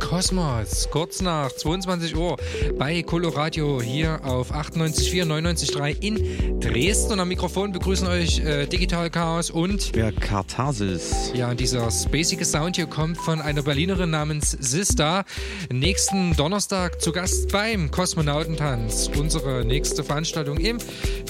[0.00, 2.36] Kosmos, kurz nach 22 Uhr
[2.76, 7.12] bei Coloradio hier auf 98.4, 99.3 in Dresden.
[7.12, 11.30] Und am Mikrofon begrüßen euch äh, Digital Chaos und der Katharsis.
[11.34, 15.24] Ja, dieser spacige Sound hier kommt von einer Berlinerin namens Sista.
[15.72, 19.08] Nächsten Donnerstag zu Gast beim Kosmonautentanz.
[19.16, 20.78] Unsere nächste Veranstaltung im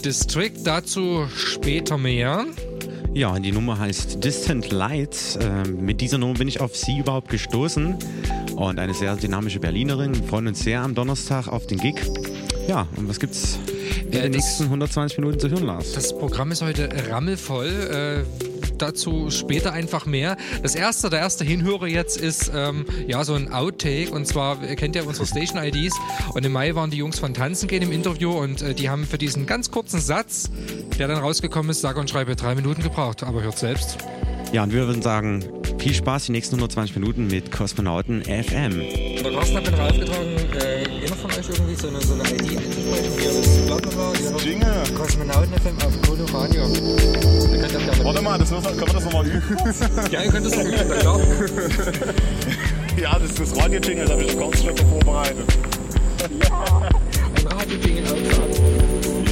[0.02, 0.54] District.
[0.64, 2.46] Dazu später mehr.
[3.12, 5.36] Ja, die Nummer heißt Distant Light.
[5.40, 7.96] Äh, mit dieser Nummer bin ich auf sie überhaupt gestoßen.
[8.54, 10.14] Und eine sehr dynamische Berlinerin.
[10.14, 11.96] Wir freuen uns sehr am Donnerstag auf den Gig.
[12.68, 13.58] Ja, und was gibt's
[14.06, 15.92] in äh, den nächsten 120 Minuten zu hören, Lars?
[15.92, 18.24] Das Programm ist heute rammelvoll.
[18.26, 18.49] Äh,
[18.82, 20.36] dazu später einfach mehr.
[20.62, 24.76] Das erste, der erste Hinhörer jetzt ist ähm, ja so ein Outtake und zwar ihr
[24.76, 25.94] kennt ja unsere Station IDs
[26.34, 29.04] und im Mai waren die Jungs von Tanzen gehen im Interview und äh, die haben
[29.04, 30.50] für diesen ganz kurzen Satz,
[30.98, 33.98] der dann rausgekommen ist, sage und schreibe drei Minuten gebraucht, aber hört selbst.
[34.52, 35.44] Ja, und wir würden sagen,
[35.80, 38.80] viel Spaß die nächsten 120 Minuten mit Kosmonauten FM.
[39.22, 42.22] Der Carsten hat mir noch aufgetragen, äh, jeder von euch irgendwie so eine, so eine
[42.24, 44.12] ID einzusprechen, wie das Platten war.
[44.12, 44.84] Das Jingle.
[44.94, 46.62] Kosmonauten FM auf Colo Radio.
[48.04, 49.56] Warte mal, das, können wir das nochmal üben?
[50.10, 51.20] ja, ihr könnt das noch üben, na klar.
[53.00, 55.46] ja, das ist das Radio-Jingle, da habe ich ganz schön vorbereitet.
[56.44, 56.90] ja,
[57.36, 58.50] ein Radio-Jingle auftragen.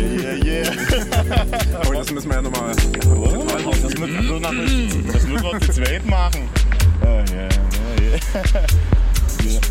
[0.00, 0.72] Yeah, yeah, yeah.
[1.88, 2.74] oh, das müssen wir ja nochmal.
[4.00, 6.48] Das müssen wir zu zweit machen.
[7.02, 7.48] Oh, yeah, yeah,
[8.00, 8.20] yeah.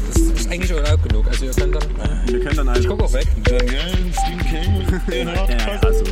[0.08, 1.28] Das ist eigentlich schon laut genug.
[1.28, 1.84] Also ihr könnt dann.
[2.28, 2.80] Wir können dann.
[2.80, 3.28] Ich guck auch weg.
[3.44, 5.02] Daniel, Steve King.
[5.12, 6.04] ja, ja, so.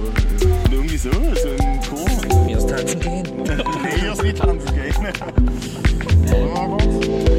[0.71, 2.45] Irgendwie so, so ein Chor.
[2.47, 3.23] Hier ist tanzen gehen.
[3.83, 4.95] nee, hier ist nicht tanzen gehen.
[6.27, 7.34] Warte mal kurz.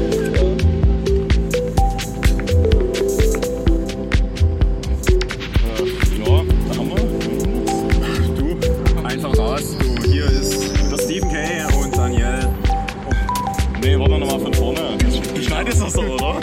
[15.57, 16.39] Du schneidest das so, oder?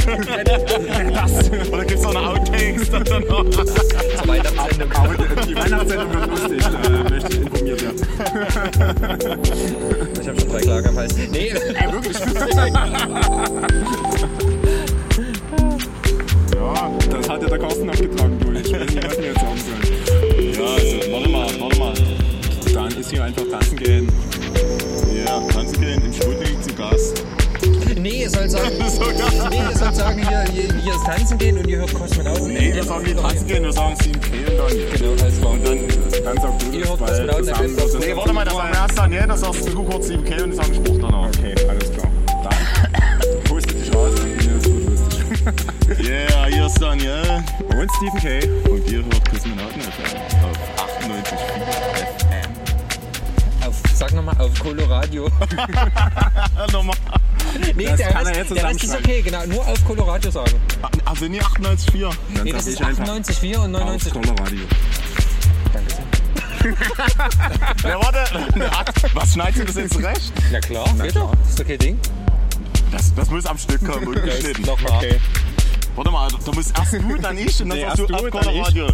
[1.13, 1.51] das.
[1.73, 2.91] Oder gibt's noch eine Outtakes?
[2.91, 3.49] Dann noch?
[3.49, 3.65] Zur
[4.27, 4.91] Weihnachtssendung.
[5.47, 8.01] Die Weihnachtssendung wird lustig, da möchte ich informiert werden.
[10.21, 11.17] Ich habe schon drei Klagen am Hals.
[11.31, 12.19] Nee, Ey, wirklich?
[16.55, 18.51] ja, das hat ja der Carsten abgetragen, du.
[18.53, 19.83] Ich weiß nicht, was wir jetzt sagen sollen.
[20.53, 21.95] Ja, also, warte mal, warte mal.
[22.75, 24.09] Dann ist hier einfach tanzen gehen.
[25.25, 26.04] Ja, tanzen gehen
[28.05, 31.67] Nee, ihr sollt sagen, nee, ihr sollt sagen hier, hier, hier ist tanzen gehen und
[31.67, 32.49] ihr hört Kosmonauten.
[32.53, 34.93] Nee, wir sagen nicht tanzen gehen, wir sagen 7K und dann.
[34.93, 35.53] Genau, alles klar.
[35.53, 35.79] Und dann,
[36.25, 37.77] Dann sagst du Ihr das, hört weil Kosmonauten zusammen FM.
[37.77, 40.07] wird es- Nee, warte mal, das sagen wir erst dann, ja, das sagst du kurz
[40.09, 41.29] 7K und ich sage Spruch danach.
[41.29, 42.09] Okay, alles klar.
[42.45, 46.07] Dann puste dich raus und hier ist gut lustig.
[46.07, 47.23] Yeah, hier ist Daniel.
[47.71, 48.71] Und Stephen K.
[48.71, 51.39] Und ihr hört Kosmonauten FM auf 98,4
[52.21, 53.67] FM.
[53.67, 55.29] Auf, sag nochmal, auf Coloradio.
[56.71, 56.97] Nochmal.
[57.77, 59.47] Nee, Das der kann er Rest, jetzt der Rest ist okay, genau.
[59.47, 60.53] Nur auf Coloradio sagen.
[61.05, 62.11] Also nie 98,4.
[62.35, 64.13] Dann Nee, das ist ich einfach 98,4 und auf 99.
[64.13, 64.57] Colorado.
[65.73, 67.91] Danke sehr.
[67.91, 68.25] Ja, warte.
[69.15, 70.33] Was schneidest du das jetzt zurecht?
[70.53, 71.33] Na klar, geht doch.
[71.49, 71.99] Ist okay Ding.
[72.91, 74.65] Das, das muss am Stück kommen, ungeschnitten.
[74.65, 74.93] Nochmal.
[74.99, 75.21] Okay.
[75.97, 78.23] Warte mal, du musst erst du, dann ich und dann Nee, sagst du du, ab.
[78.33, 78.87] Radio.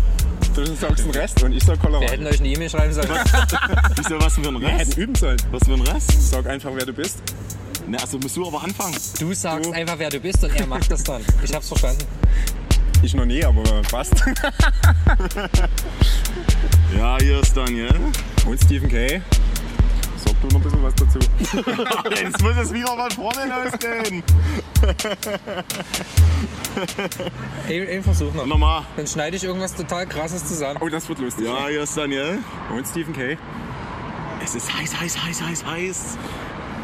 [0.55, 2.11] Du sagst den Rest und ich sag Wir Colorado.
[2.13, 3.09] hätten euch eine E-Mail schreiben sollen.
[3.97, 4.99] Wieso, was für ein Wir hätten Rest?
[4.99, 5.37] üben sollen.
[5.53, 6.31] Was für ein Rest?
[6.31, 7.23] Sag einfach, wer du bist.
[7.91, 8.95] Ne, also musst du aber anfangen.
[9.19, 9.73] Du sagst Du.
[9.73, 11.23] einfach, wer du bist und er macht das dann.
[11.43, 12.05] Ich hab's verstanden.
[13.03, 14.15] Ich noch nie, aber fast.
[16.97, 17.93] Ja, hier ist Daniel.
[18.47, 19.21] Und Stephen K.
[20.17, 21.19] Sag du noch ein bisschen was dazu.
[22.11, 24.23] Jetzt muss es wieder von vorne losgehen.
[27.69, 28.47] Ein, ein Versuch noch.
[28.47, 28.83] Nochmal.
[28.97, 30.79] Dann schneide ich irgendwas total krasses zusammen.
[30.81, 31.47] Oh, das wird lustig.
[31.47, 32.39] Ja, hier ist Daniel.
[32.75, 33.37] Und Stephen K.
[34.45, 36.19] Es ist heiß, heiß, heiß, heiß, heiß.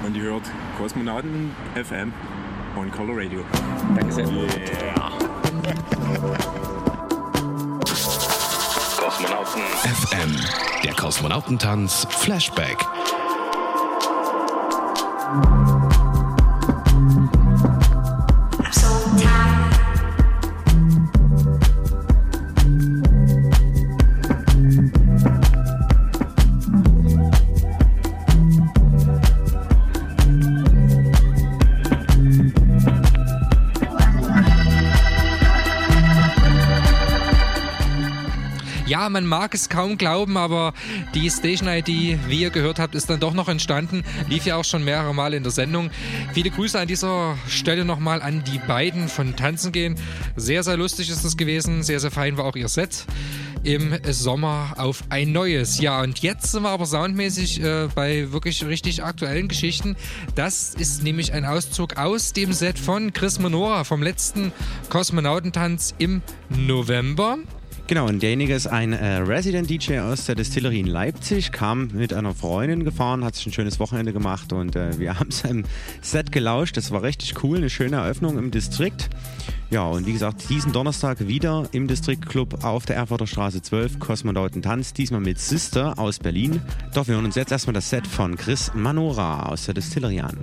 [0.06, 0.44] Und ihr hört
[0.79, 2.12] Kosmonauten FM
[2.76, 3.41] on Color Radio.
[3.97, 4.25] Danke sehr.
[4.29, 5.11] Yeah.
[9.00, 10.37] Kosmonauten FM.
[10.85, 12.87] Der Kosmonautentanz Flashback.
[39.16, 40.74] Man mag es kaum glauben, aber
[41.14, 44.04] die Station ID, wie ihr gehört habt, ist dann doch noch entstanden.
[44.28, 45.90] Lief ja auch schon mehrere Mal in der Sendung.
[46.34, 49.94] Viele Grüße an dieser Stelle nochmal an die beiden von Tanzen gehen.
[50.36, 51.82] Sehr, sehr lustig ist es gewesen.
[51.82, 53.06] Sehr, sehr fein war auch ihr Set
[53.62, 55.80] im Sommer auf ein neues.
[55.80, 59.96] Ja, und jetzt sind wir aber soundmäßig äh, bei wirklich richtig aktuellen Geschichten.
[60.34, 64.52] Das ist nämlich ein Auszug aus dem Set von Chris Monora vom letzten
[64.90, 66.20] Kosmonautentanz im
[66.50, 67.38] November.
[67.88, 72.12] Genau, und derjenige ist ein äh, Resident DJ aus der Distillerie in Leipzig, kam mit
[72.12, 75.65] einer Freundin gefahren, hat sich ein schönes Wochenende gemacht und äh, wir haben seinem
[76.03, 76.77] Set gelauscht.
[76.77, 79.09] Das war richtig cool, eine schöne Eröffnung im Distrikt.
[79.71, 84.93] Ja, und wie gesagt, diesen Donnerstag wieder im Distriktclub auf der Erfurter Straße 12, Kosmonautentanz,
[84.93, 86.61] diesmal mit Sister aus Berlin.
[86.93, 90.37] Doch wir hören uns jetzt erstmal das Set von Chris Manora aus der Distillerie an.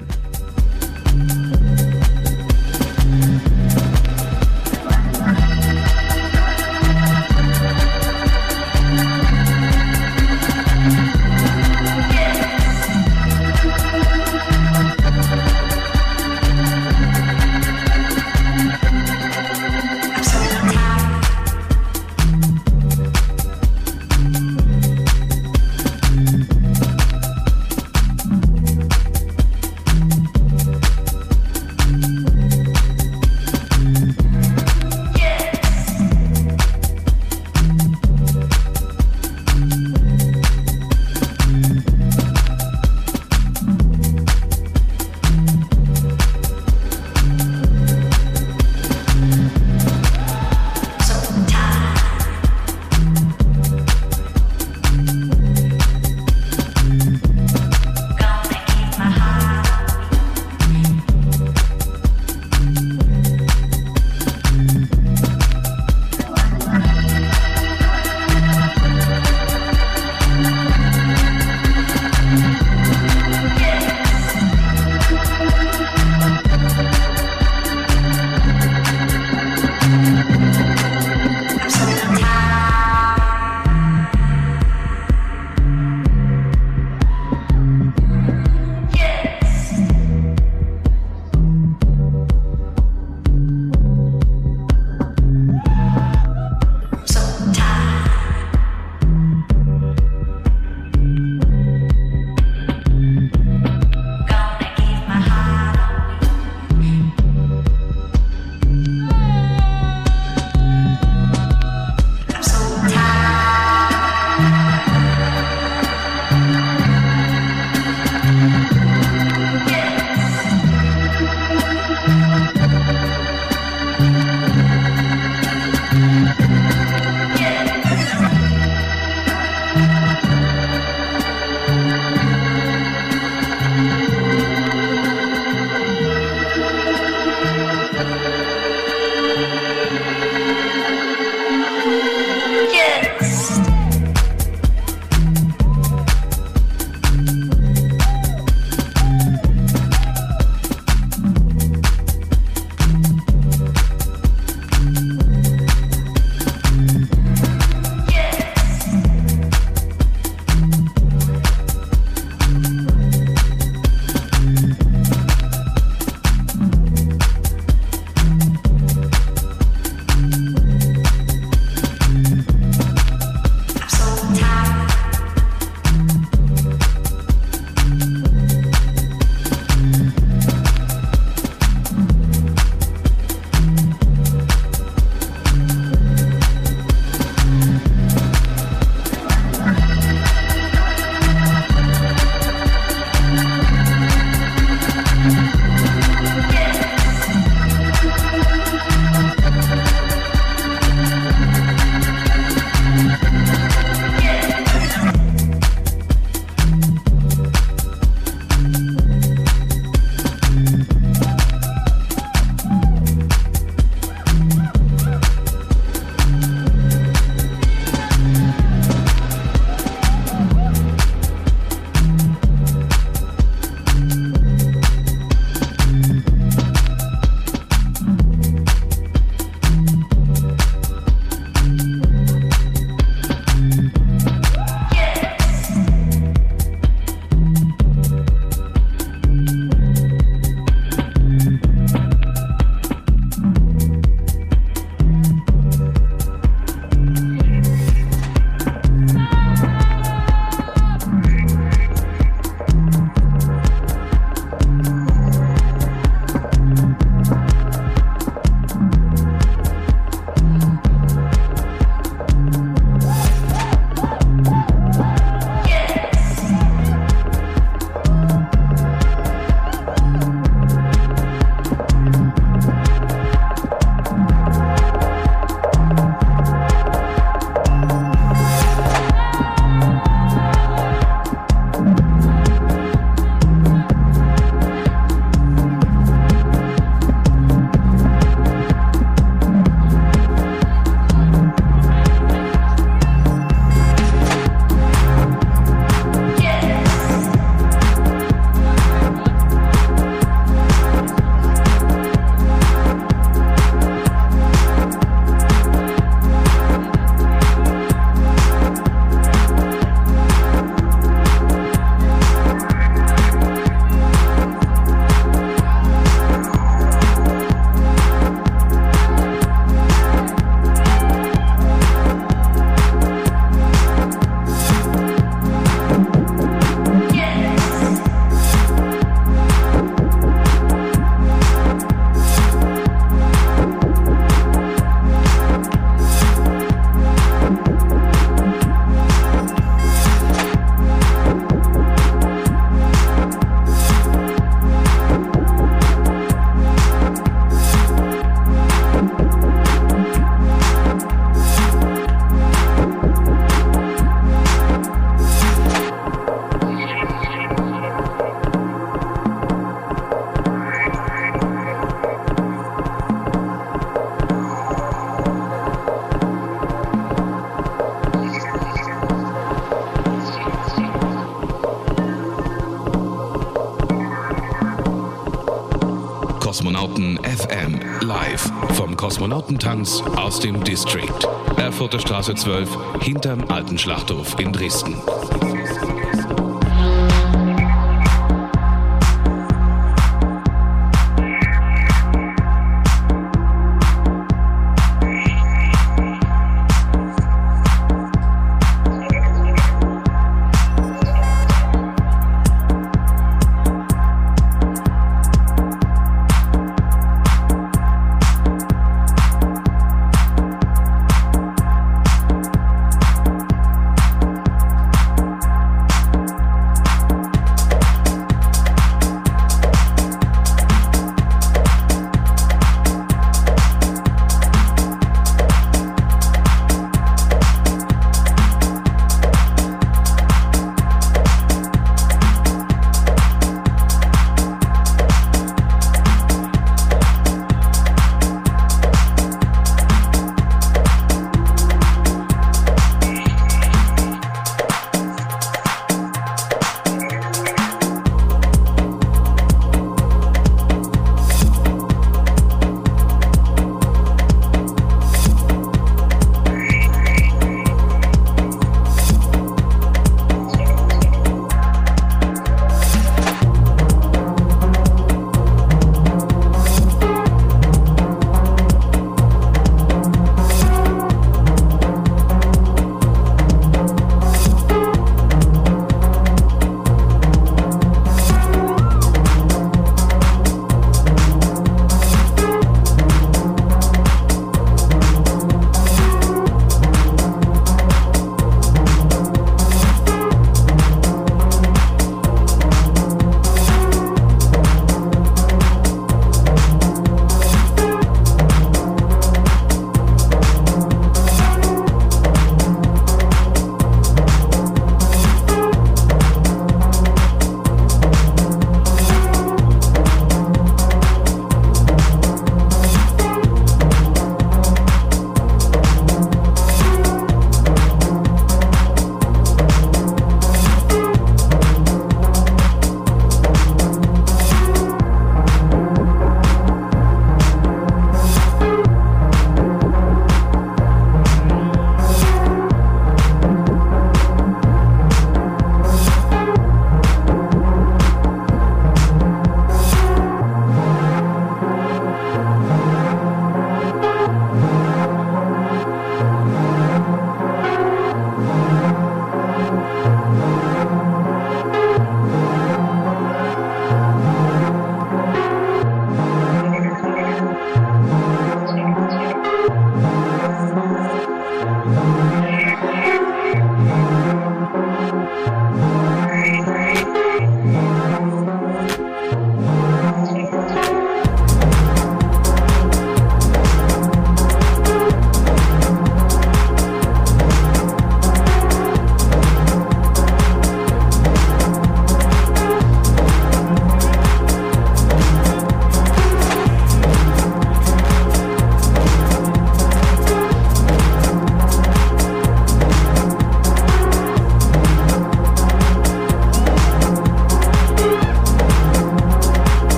[379.04, 381.28] Kosmonautentanz aus dem District.
[381.57, 382.69] Erfurter Straße 12
[383.02, 384.95] hinterm alten Schlachthof in Dresden.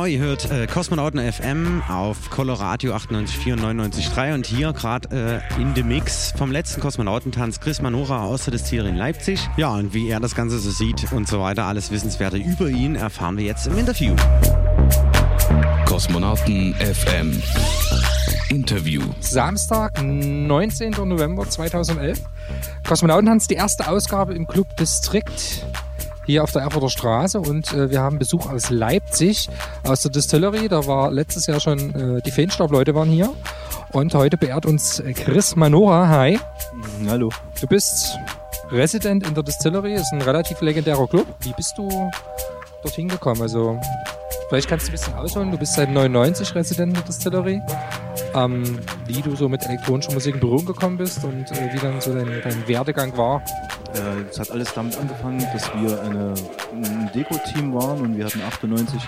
[0.00, 5.60] Genau, ihr hört äh, Kosmonauten FM auf Coloradio 98,4 und 99,3 und hier gerade äh,
[5.60, 9.46] in dem Mix vom letzten Kosmonautentanz Chris Manora aus der Distillerie in Leipzig.
[9.58, 12.94] Ja, und wie er das Ganze so sieht und so weiter, alles Wissenswerte über ihn
[12.94, 14.14] erfahren wir jetzt im Interview.
[15.84, 17.42] Kosmonauten FM
[18.48, 19.02] Interview.
[19.20, 20.92] Samstag, 19.
[20.92, 22.22] November 2011.
[22.88, 25.66] Kosmonautentanz, die erste Ausgabe im Club Distrikt
[26.30, 29.48] hier auf der Erfurter Straße und äh, wir haben Besuch aus Leipzig,
[29.90, 30.68] aus der Distillery.
[30.68, 33.32] Da war letztes Jahr schon, äh, die Feenstaub-Leute waren hier
[33.92, 36.08] und heute beehrt uns äh, Chris Manora.
[36.08, 36.38] Hi.
[37.08, 37.30] Hallo.
[37.60, 38.16] Du bist
[38.70, 41.26] Resident in der Distillery, ist ein relativ legendärer Club.
[41.40, 41.88] Wie bist du
[42.82, 43.42] dorthin gekommen?
[43.42, 43.80] Also,
[44.48, 45.50] vielleicht kannst du ein bisschen ausholen.
[45.50, 47.60] Du bist seit 99 Resident in der Distillery.
[48.32, 52.00] Ähm, wie du so mit elektronischer Musik in Berührung gekommen bist und äh, wie dann
[52.00, 53.42] so dein, dein Werdegang war.
[53.92, 56.34] Äh, Es hat alles damit angefangen, dass wir eine,
[56.72, 59.00] ein Deko-Team waren und wir hatten 98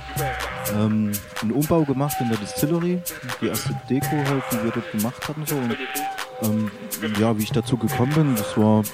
[0.75, 3.01] ähm, einen Umbau gemacht in der Distillery.
[3.41, 5.45] Die erste Deko halt, die wir dort gemacht hatten.
[5.47, 5.57] So.
[5.57, 5.77] Und,
[6.43, 6.71] ähm,
[7.21, 8.87] ja, wie ich dazu gekommen bin, das war mh,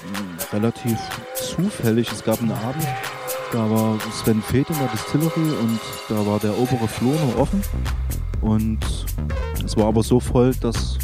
[0.53, 0.97] relativ
[1.35, 2.11] zufällig.
[2.11, 2.87] Es gab einen Abend,
[3.51, 7.61] da war Sven Feth in der Distillery und da war der obere Flur noch offen.
[8.41, 8.79] Und
[9.65, 10.97] es war aber so voll, dass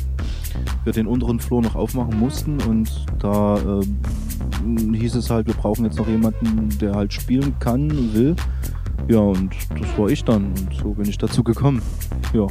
[0.84, 5.86] wir den unteren Flur noch aufmachen mussten und da ähm, hieß es halt, wir brauchen
[5.86, 8.36] jetzt noch jemanden, der halt spielen kann und will.
[9.08, 11.82] Ja, und das war ich dann und so bin ich dazu gekommen.
[12.34, 12.48] Ja,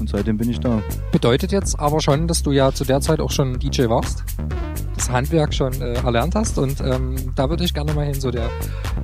[0.00, 0.82] und seitdem bin ich da.
[1.12, 4.24] Bedeutet jetzt aber schon, dass du ja zu der Zeit auch schon DJ warst,
[4.96, 8.30] das Handwerk schon äh, erlernt hast und ähm, da würde ich gerne mal hin, so
[8.30, 8.50] der,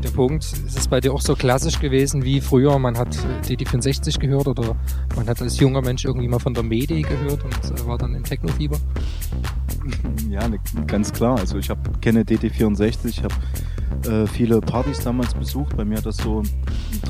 [0.03, 3.55] der Punkt, ist es bei dir auch so klassisch gewesen wie früher, man hat äh,
[3.55, 4.77] DD64 gehört oder
[5.17, 8.15] man hat als junger Mensch irgendwie mal von der Mede gehört und äh, war dann
[8.15, 8.79] im Techno-Fieber?
[10.29, 11.39] Ja, ne, ganz klar.
[11.39, 13.35] Also ich hab, kenne DT64, ich habe
[14.07, 15.77] äh, viele Partys damals besucht.
[15.77, 16.43] Bei mir hat das so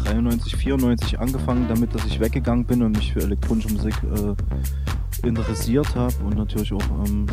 [0.04, 5.94] 93, 94 angefangen damit, dass ich weggegangen bin und mich für elektronische Musik äh, interessiert
[5.94, 7.26] habe und natürlich auch ähm,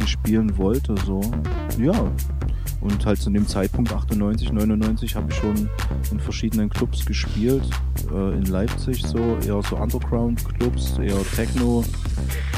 [0.00, 0.94] die spielen wollte.
[1.04, 1.20] So.
[1.78, 2.10] Ja.
[2.80, 5.68] Und halt zu dem Zeitpunkt 98, 99 habe ich schon
[6.10, 7.62] in verschiedenen Clubs gespielt.
[8.12, 11.84] Äh, in Leipzig so, eher so Underground-Clubs, eher Techno,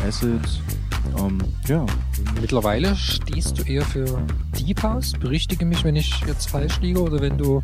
[0.07, 0.41] Acid.
[1.19, 1.87] Ähm, ja,
[2.41, 4.21] Mittlerweile stehst du eher für
[4.59, 5.13] Deep House.
[5.13, 7.63] Berichtige mich, wenn ich jetzt falsch liege oder wenn du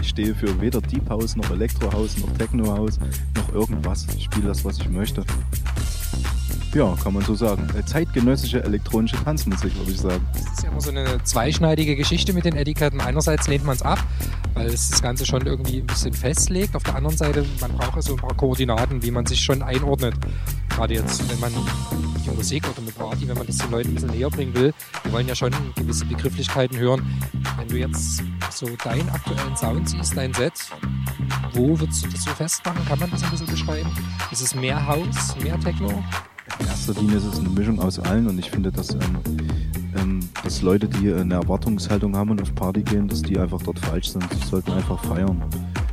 [0.00, 2.98] Ich stehe für weder Deep House noch Elektro House noch Techno House
[3.36, 4.06] noch irgendwas.
[4.16, 5.24] Ich spiele das, was ich möchte.
[6.74, 7.66] Ja, kann man so sagen.
[7.78, 10.26] Äh, Zeitgenössische elektronische Tanzmusik, würde ich sagen.
[10.34, 13.00] Das ist ja immer so eine zweischneidige Geschichte mit den Etiketten.
[13.00, 13.98] Einerseits lehnt man es ab,
[14.52, 16.76] weil es das Ganze schon irgendwie ein bisschen festlegt.
[16.76, 20.14] Auf der anderen Seite, man braucht so ein paar Koordinaten, wie man sich schon einordnet.
[20.68, 21.52] Gerade jetzt, wenn man
[22.34, 24.72] Musik oder eine Party, wenn man das den Leuten ein bisschen näher bringen will,
[25.04, 27.04] die wollen ja schon gewisse Begrifflichkeiten hören.
[27.58, 30.52] Wenn du jetzt so deinen aktuellen Sound siehst, dein Set,
[31.52, 32.84] wo würdest du das so festmachen?
[32.86, 33.90] Kann man das ein bisschen beschreiben?
[34.30, 36.02] Ist es mehr House, mehr Techno?
[36.60, 39.18] In erster Linie ist es eine Mischung aus allen und ich finde, dass, ähm,
[39.96, 43.78] ähm, dass Leute, die eine Erwartungshaltung haben und auf Party gehen, dass die einfach dort
[43.78, 44.24] falsch sind.
[44.32, 45.42] Sie sollten einfach feiern.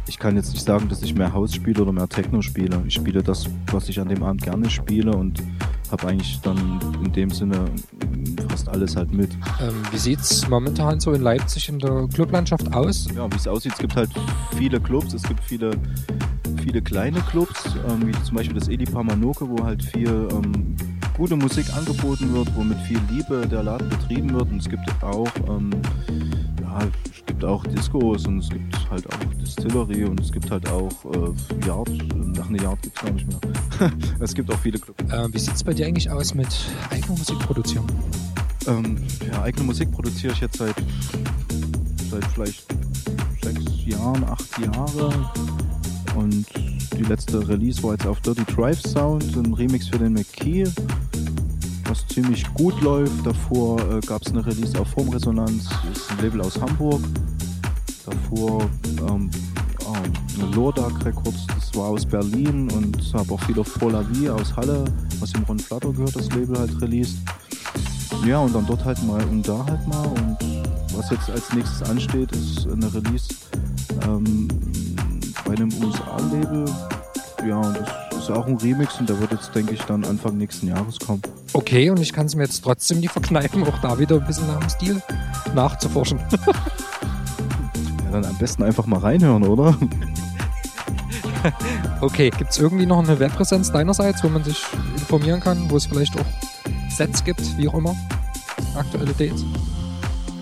[0.08, 2.82] Ich kann jetzt nicht sagen, dass ich mehr House spiele oder mehr Techno spiele.
[2.88, 5.41] Ich spiele das, was ich an dem Abend gerne spiele und
[5.91, 7.65] habe eigentlich dann in dem Sinne
[8.50, 9.32] fast alles halt mit.
[9.62, 13.08] Ähm, wie sieht's momentan so in Leipzig in der Clublandschaft aus?
[13.15, 14.10] Ja, wie es aussieht, es gibt halt
[14.58, 15.71] viele Clubs, es gibt viele,
[16.63, 20.76] viele kleine Clubs, ähm, wie zum Beispiel das Edipa Manoke, wo halt viel ähm,
[21.17, 24.50] gute Musik angeboten wird, wo mit viel Liebe der Laden betrieben wird.
[24.50, 25.71] Und es gibt auch, ähm,
[26.79, 30.67] ja, es gibt auch Discos und es gibt halt auch Distillery und es gibt halt
[30.69, 33.91] auch äh, Yard, nach einer Yard gibt es gar nicht mehr.
[34.19, 35.01] es gibt auch viele Clubs.
[35.11, 36.47] Äh, wie sieht's bei dir eigentlich aus mit
[36.89, 37.85] eigener Musikproduktion?
[38.67, 38.97] Ähm,
[39.31, 40.75] ja, eigene Musik produziere ich jetzt seit,
[42.09, 42.65] seit vielleicht
[43.41, 45.11] sechs Jahren, acht Jahre.
[46.15, 46.45] Und
[46.97, 50.65] die letzte Release war jetzt auf Dirty Drive Sound, ein Remix für den McKee,
[51.95, 53.25] was ziemlich gut läuft.
[53.25, 57.01] Davor äh, gab es eine Release auf Formresonanz, ist ein Label aus Hamburg.
[58.05, 58.69] Davor
[59.10, 59.29] ähm,
[60.38, 64.29] eine Lordak Records, das war aus Berlin und habe auch viel auf Pour la Vie
[64.29, 64.84] aus Halle,
[65.19, 67.17] was dem Ron Flatter gehört, das Label halt released.
[68.25, 70.05] Ja, und dann dort halt mal und da halt mal.
[70.08, 70.38] Und
[70.95, 73.27] was jetzt als nächstes ansteht, ist eine Release
[74.03, 74.47] ähm,
[75.45, 76.65] bei einem USA-Label.
[77.47, 80.38] Ja, und das ist auch ein Remix und der wird jetzt, denke ich, dann Anfang
[80.38, 81.21] nächsten Jahres kommen.
[81.53, 84.47] Okay, und ich kann es mir jetzt trotzdem nicht verkneifen, auch da wieder ein bisschen
[84.47, 85.01] nach dem Stil
[85.53, 86.19] nachzuforschen.
[88.05, 89.75] Ja, dann am besten einfach mal reinhören, oder?
[91.99, 96.17] Okay, gibt's irgendwie noch eine Webpräsenz deinerseits, wo man sich informieren kann, wo es vielleicht
[96.17, 96.25] auch
[96.89, 97.93] Sets gibt, wie auch immer?
[98.75, 99.43] Aktuelle Dates?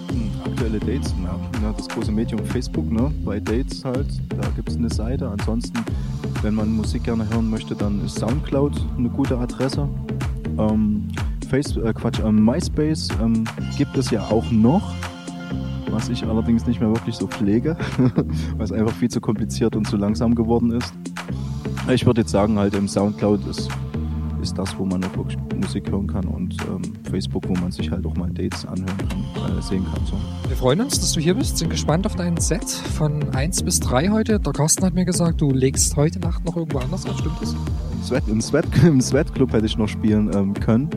[0.10, 3.12] Hm, Aktuelle Dates, na, das große Medium Facebook, ne?
[3.26, 5.28] Bei Dates halt, da gibt es eine Seite.
[5.28, 5.80] Ansonsten
[6.44, 9.88] wenn man Musik gerne hören möchte, dann ist Soundcloud eine gute Adresse.
[10.58, 11.08] Ähm,
[11.50, 13.46] Face, äh, Quatsch, ähm, MySpace ähm,
[13.78, 14.94] gibt es ja auch noch,
[15.90, 17.78] was ich allerdings nicht mehr wirklich so pflege,
[18.58, 20.94] weil es einfach viel zu kompliziert und zu langsam geworden ist.
[21.90, 23.70] Ich würde jetzt sagen, halt im Soundcloud ist,
[24.44, 27.90] ist das, wo man auch wirklich Musik hören kann und ähm, Facebook, wo man sich
[27.90, 28.98] halt auch mal Dates anhören
[29.34, 30.06] kann, äh, sehen kann.
[30.06, 30.18] So.
[30.48, 33.80] Wir freuen uns, dass du hier bist, sind gespannt auf dein Set von 1 bis
[33.80, 34.40] 3 heute.
[34.40, 37.56] Der Carsten hat mir gesagt, du legst heute Nacht noch irgendwo anders auf, stimmt das?
[38.04, 40.90] Sweat, Im Sweat, im Sweat Club hätte ich noch spielen ähm, können,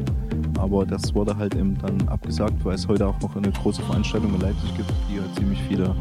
[0.59, 4.35] aber das wurde halt eben dann abgesagt, weil es heute auch noch eine große Veranstaltung
[4.35, 5.95] in Leipzig gibt, die halt ziemlich viele,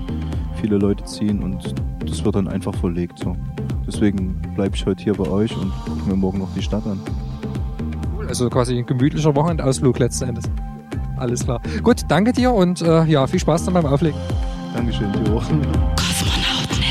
[0.60, 3.20] viele Leute ziehen und das wird dann einfach verlegt.
[3.20, 3.36] So.
[3.86, 7.00] Deswegen bleibe ich heute hier bei euch und gucke mir morgen noch die Stadt an.
[8.36, 10.43] Also quasi ein gemütlicher Wochenendausflug letzten Endes.
[11.15, 11.62] Alles klar.
[11.82, 14.19] Gut, danke dir und äh, ja, viel Spaß dann beim Auflegen.
[14.74, 15.36] Dankeschön, Jo.
[15.36, 16.84] Kosmonauten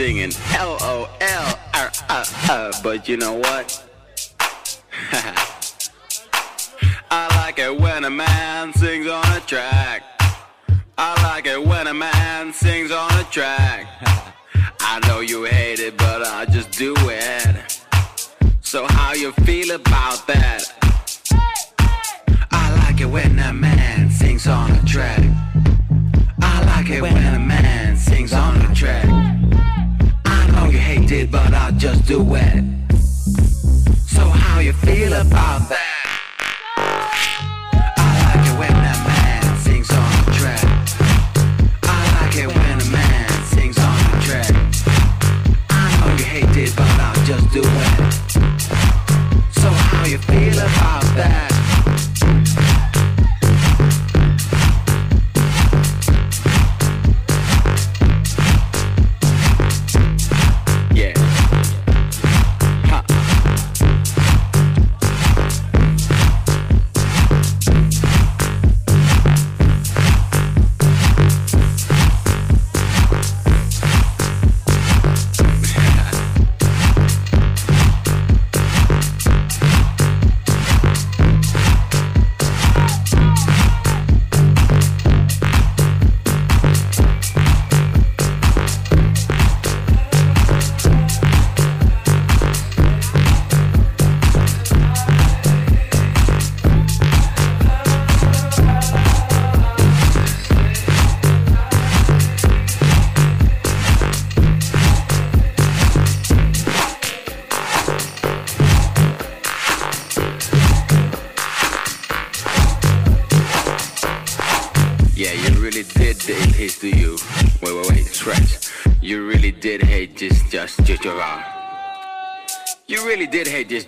[0.00, 2.70] singing L O L R R R.
[2.82, 3.86] But you know what?
[7.10, 10.02] I like it when a man sings on a track.
[10.96, 13.88] I like it when a man sings on a track.
[14.80, 17.82] I know you hate it, but I just do it.
[18.62, 20.62] So how you feel about that?
[22.50, 25.20] I like it when a man sings on a track.
[26.40, 29.39] I like it when a man sings on a track
[30.90, 32.64] hate it, but I just do it.
[34.08, 35.89] So how you feel about that?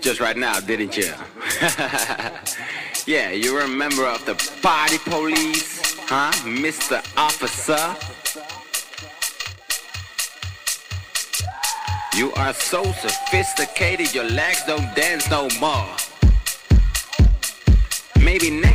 [0.02, 1.12] Just right now, didn't you?
[3.06, 6.98] yeah, you were a member of the party police, huh, Mr.
[7.16, 7.78] Officer?
[12.16, 15.96] You are so sophisticated, your legs don't dance no more.
[18.20, 18.71] Maybe next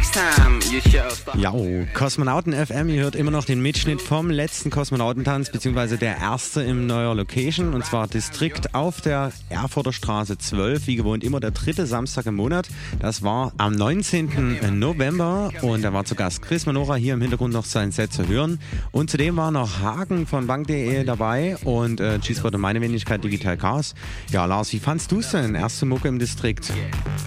[1.37, 1.53] Ja,
[1.93, 6.87] Kosmonauten FM, ihr hört immer noch den Mitschnitt vom letzten Kosmonautentanz, beziehungsweise der erste im
[6.87, 11.85] neuer Location, und zwar Distrikt auf der Erfurter Straße 12, wie gewohnt immer der dritte
[11.85, 12.67] Samstag im Monat.
[12.99, 14.79] Das war am 19.
[14.79, 18.27] November und da war zu Gast Chris Manora hier im Hintergrund noch sein Set zu
[18.27, 18.59] hören.
[18.91, 23.93] Und zudem war noch Hagen von Bank.de dabei und äh, und meine Wenigkeit Digital Chaos.
[24.31, 25.55] Ja, Lars, wie fandst du es denn?
[25.55, 26.71] Erste Mucke im Distrikt.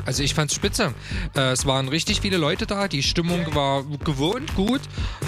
[0.07, 0.95] Also ich fand's spitze.
[1.37, 4.81] Äh, es waren richtig viele Leute da, die Stimmung war gewohnt gut.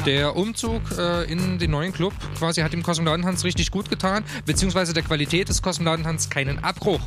[0.07, 4.93] Der Umzug äh, in den neuen Club quasi hat dem Kosmonautentanz richtig gut getan, beziehungsweise
[4.93, 7.01] der Qualität des Kosmonautentanz keinen Abbruch.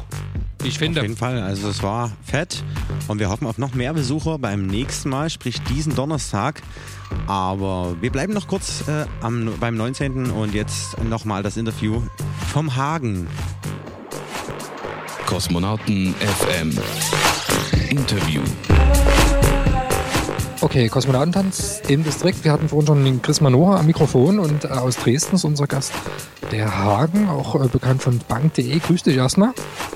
[0.64, 1.02] Ich Auf finde.
[1.02, 2.64] jeden Fall, also es war fett
[3.08, 6.62] und wir hoffen auf noch mehr Besucher beim nächsten Mal, sprich diesen Donnerstag.
[7.28, 10.32] Aber wir bleiben noch kurz äh, am, beim 19.
[10.32, 12.02] und jetzt nochmal das Interview
[12.52, 13.28] vom Hagen.
[15.26, 16.78] Kosmonauten FM.
[17.90, 18.42] Interview.
[20.62, 22.44] Okay, Kosmonautentanz im Distrikt.
[22.46, 25.68] Wir hatten vorhin schon den Chris Manora am Mikrofon und äh, aus Dresden ist unser
[25.68, 25.92] Gast
[26.52, 28.80] der Hagen, auch äh, bekannt von Bank.de.
[28.80, 29.52] Grüß dich erstmal.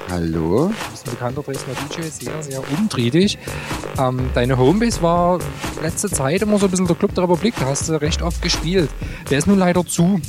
[0.09, 0.67] Hallo.
[0.67, 3.37] Du bist ein bekannter Dresdner DJ, sehr, sehr umtriebig.
[3.97, 5.39] Ähm, deine Homebase war
[5.81, 8.41] letzte Zeit immer so ein bisschen der Club der Republik, da hast du recht oft
[8.41, 8.89] gespielt.
[9.29, 10.19] Der ist nun leider zu.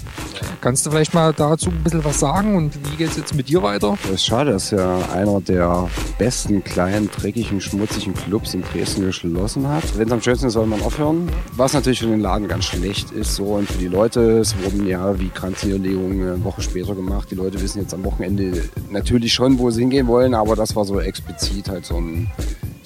[0.61, 3.63] Kannst du vielleicht mal dazu ein bisschen was sagen und wie geht's jetzt mit dir
[3.63, 3.97] weiter?
[4.03, 9.67] Das ist schade, dass ja einer der besten kleinen, dreckigen, schmutzigen Clubs in Dresden geschlossen
[9.67, 9.97] hat.
[9.97, 11.31] Wenn es am schönsten soll man aufhören.
[11.57, 14.41] Was natürlich für den Laden ganz schlecht ist so und für die Leute.
[14.41, 17.31] Es wurden ja wie Kranzniederlegungen eine Woche später gemacht.
[17.31, 20.85] Die Leute wissen jetzt am Wochenende natürlich schon, wo sie hingehen wollen, aber das war
[20.85, 22.31] so explizit halt so ein,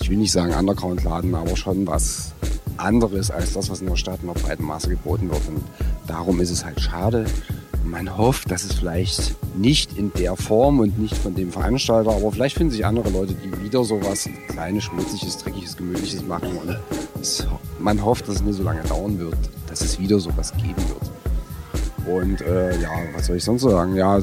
[0.01, 2.35] ich will nicht sagen Underground-Laden, aber schon was
[2.77, 5.43] anderes als das, was in der Stadt in der breiten Masse geboten wird.
[5.49, 5.65] Und
[6.07, 7.25] darum ist es halt schade.
[7.85, 12.31] Man hofft, dass es vielleicht nicht in der Form und nicht von dem Veranstalter, aber
[12.31, 16.57] vielleicht finden sich andere Leute, die wieder sowas kleines, schmutziges, dreckiges, gemütliches machen.
[16.59, 16.79] Und
[17.25, 17.47] es,
[17.79, 19.37] man hofft, dass es nicht so lange dauern wird,
[19.69, 21.11] dass es wieder sowas geben wird.
[22.07, 23.97] Und äh, ja, was soll ich sonst sagen?
[23.97, 24.21] Ja,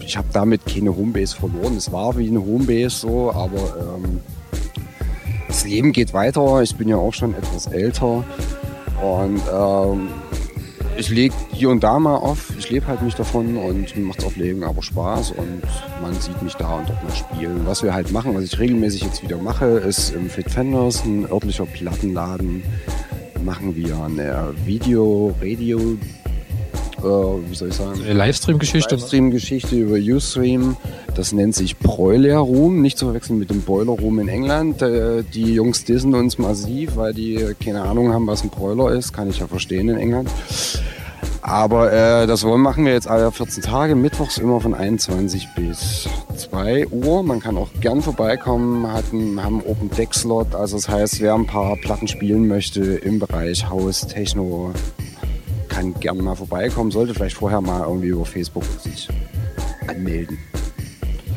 [0.00, 1.76] ich habe damit keine Homebase verloren.
[1.76, 4.20] Es war wie eine Homebase so, aber ähm,
[5.48, 6.62] das Leben geht weiter.
[6.62, 8.24] Ich bin ja auch schon etwas älter
[9.02, 10.08] und ähm,
[11.00, 12.52] ich lege hier und da mal auf.
[12.58, 15.62] Ich lebe halt nicht davon und mir macht Auflegen aber Spaß und
[16.02, 17.62] man sieht mich da und dort mal spielen.
[17.64, 21.26] Was wir halt machen, was ich regelmäßig jetzt wieder mache, ist im Fit Fenders, ein
[21.30, 22.62] örtlicher Plattenladen,
[23.42, 25.96] machen wir eine Video, Radio,
[27.02, 28.00] äh, wie soll ich sagen?
[28.02, 28.94] Eine Livestream-Geschichte.
[28.94, 29.00] ne?
[29.00, 30.76] Livestream-Geschichte über Ustream.
[31.14, 34.82] Das nennt sich Broiler Room, nicht zu verwechseln mit dem Boiler Room in England.
[34.82, 39.12] Äh, Die Jungs dissen uns massiv, weil die keine Ahnung haben, was ein Broiler ist.
[39.12, 40.28] Kann ich ja verstehen in England.
[41.42, 46.08] Aber äh, das wollen machen wir jetzt alle 14 Tage, mittwochs immer von 21 bis
[46.36, 47.22] 2 Uhr.
[47.22, 50.54] Man kann auch gern vorbeikommen, hatten, haben Open Deck Slot.
[50.54, 54.72] Also das heißt, wer ein paar Platten spielen möchte im Bereich Haus, Techno,
[55.70, 59.08] kann gern mal vorbeikommen, sollte vielleicht vorher mal irgendwie über Facebook sich
[59.86, 60.38] anmelden.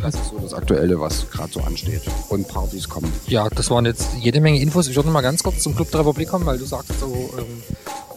[0.02, 2.02] Das ist so das Aktuelle, was gerade so ansteht.
[2.28, 3.10] Und Partys kommen.
[3.28, 4.90] Ja, das waren jetzt jede Menge Infos.
[4.90, 7.06] Ich würde noch mal ganz kurz zum Club der Republik kommen, weil du sagst so,
[7.38, 7.64] ähm,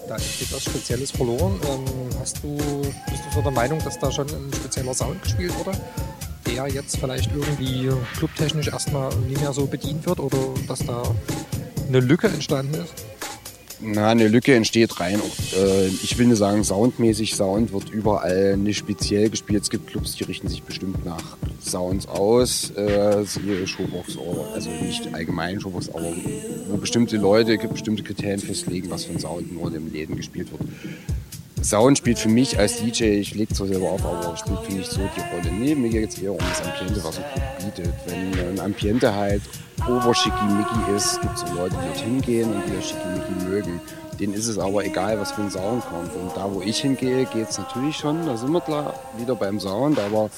[0.08, 1.60] da ist etwas Spezielles verloren.
[1.68, 1.84] Ähm,
[2.20, 5.78] hast du, bist du so der Meinung, dass da schon ein spezieller Sound gespielt wurde,
[6.46, 11.04] der jetzt vielleicht irgendwie clubtechnisch erstmal nie mehr so bedient wird oder dass da
[11.86, 13.04] eine Lücke entstanden ist?
[13.80, 15.20] Na, eine Lücke entsteht rein.
[15.54, 19.62] Äh, ich will nur sagen, soundmäßig, Sound wird überall nicht speziell gespielt.
[19.62, 22.70] Es gibt Clubs, die richten sich bestimmt nach Sounds aus.
[22.70, 23.26] Äh,
[23.66, 24.18] Showbox,
[24.54, 26.12] also nicht allgemein Showbox, aber
[26.68, 30.62] wo bestimmte Leute bestimmte Kriterien festlegen, was für ein Sound nur den Läden gespielt wird.
[31.62, 34.86] Sound spielt für mich als DJ, ich lege zwar selber auf, aber spielt für mich
[34.86, 35.52] so die Rolle.
[35.52, 37.94] Nee, mir geht es eher um das Ambiente, was ein Club bietet.
[38.06, 39.42] Wenn ein Ambiente halt
[39.88, 43.80] overschickimicki ist, gibt es so Leute, die dorthin gehen und die das schickimicki mögen.
[44.18, 46.14] Denen ist es aber egal, was für ein Sound kommt.
[46.14, 48.24] Und da, wo ich hingehe, geht es natürlich schon.
[48.26, 50.30] Da sind wir klar wieder beim Sound, aber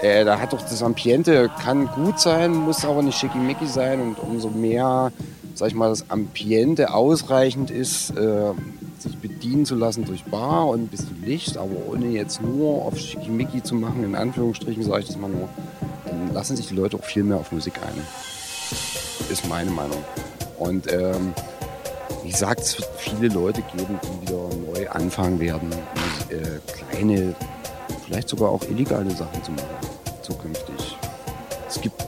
[0.00, 4.00] äh, da hat doch das Ambiente, kann gut sein, muss aber nicht schickimicki sein.
[4.00, 5.12] Und umso mehr,
[5.54, 8.52] sag ich mal, das Ambiente ausreichend ist, äh,
[8.98, 12.98] sich bedienen zu lassen durch Bar und ein bisschen Licht, aber ohne jetzt nur auf
[12.98, 15.48] Schickimicki zu machen, in Anführungsstrichen sage ich das mal nur,
[16.04, 18.35] dann lassen sich die Leute auch viel mehr auf Musik ein.
[19.30, 20.02] Ist meine Meinung.
[20.58, 21.34] Und ähm,
[22.22, 25.70] wie gesagt, es wird viele Leute geben, die wieder neu anfangen werden,
[26.30, 26.58] äh,
[26.90, 27.34] kleine,
[28.04, 29.76] vielleicht sogar auch illegale Sachen zu machen,
[30.22, 30.96] zukünftig.
[31.68, 32.04] Es gibt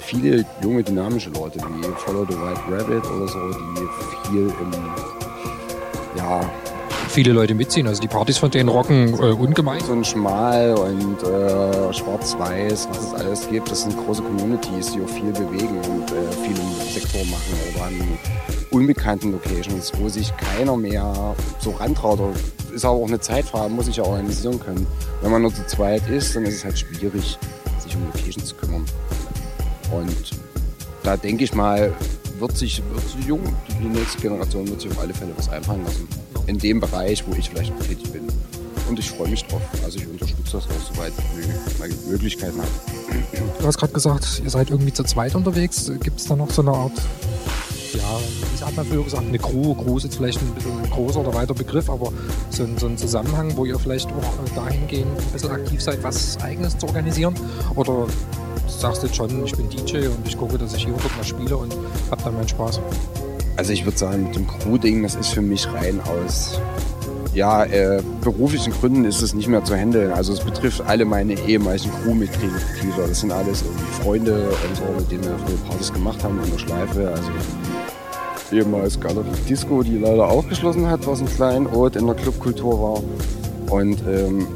[0.00, 4.72] viele junge, dynamische Leute, wie Follow the White Rabbit oder so, die viel im,
[6.16, 6.40] ja,
[7.08, 9.80] Viele Leute mitziehen, also die Partys von denen rocken äh, ungemein.
[9.80, 13.70] so ein Schmal und äh, Schwarz-Weiß, was es alles gibt.
[13.70, 17.86] Das sind große Communities, die auch viel bewegen und äh, viel im Sektor machen oder
[17.86, 18.18] an
[18.70, 22.20] unbekannten Locations, wo sich keiner mehr so rantraut.
[22.72, 24.86] Ist aber auch eine Zeitfrage, muss sich ja organisieren können.
[25.22, 27.38] Wenn man nur zu zweit ist, dann ist es halt schwierig,
[27.80, 28.84] sich um Locations zu kümmern.
[29.90, 30.30] Und
[31.02, 31.92] da denke ich mal,
[32.38, 33.40] wird sich, wird sich jung,
[33.80, 36.06] die nächste Generation wird sich auf alle Fälle was einfallen lassen.
[36.48, 38.22] In dem Bereich, wo ich vielleicht tätig bin.
[38.88, 39.60] Und ich freue mich drauf.
[39.84, 42.68] Also ich unterstütze das auch, soweit ich meine Möglichkeiten habe.
[43.60, 45.92] Du hast gerade gesagt, ihr seid irgendwie zu zweit unterwegs.
[46.02, 46.92] Gibt es da noch so eine Art,
[47.92, 48.00] ja,
[48.58, 49.74] wie hat man früher gesagt, eine Crew?
[49.74, 52.10] Crew ist jetzt vielleicht ein bisschen großer oder weiter Begriff, aber
[52.48, 56.02] so, ein- so ein Zusammenhang, wo ihr vielleicht auch äh, dahingehend ein bisschen aktiv seid,
[56.02, 57.34] was Eigenes zu organisieren?
[57.74, 58.06] Oder
[58.66, 61.14] sagst du jetzt schon, ich bin DJ und ich gucke, dass ich hier und dort
[61.16, 61.74] mal spiele und
[62.10, 62.80] hab dann meinen Spaß?
[63.58, 66.60] Also ich würde sagen, mit dem Crew-Ding, das ist für mich rein aus
[67.34, 70.12] ja, äh, beruflichen Gründen ist es nicht mehr zu handeln.
[70.12, 73.06] Also es betrifft alle meine ehemaligen Crewmitglieder.
[73.08, 74.34] Das sind alles irgendwie Freunde
[74.68, 77.08] und so, mit denen wir früher Partys gemacht haben in der Schleife.
[77.10, 77.30] Also
[78.56, 82.80] ehemals Galerie Disco, die leider auch geschlossen hat, was ein kleiner Ort in der Clubkultur
[82.80, 83.02] war.
[83.72, 84.46] Und ähm,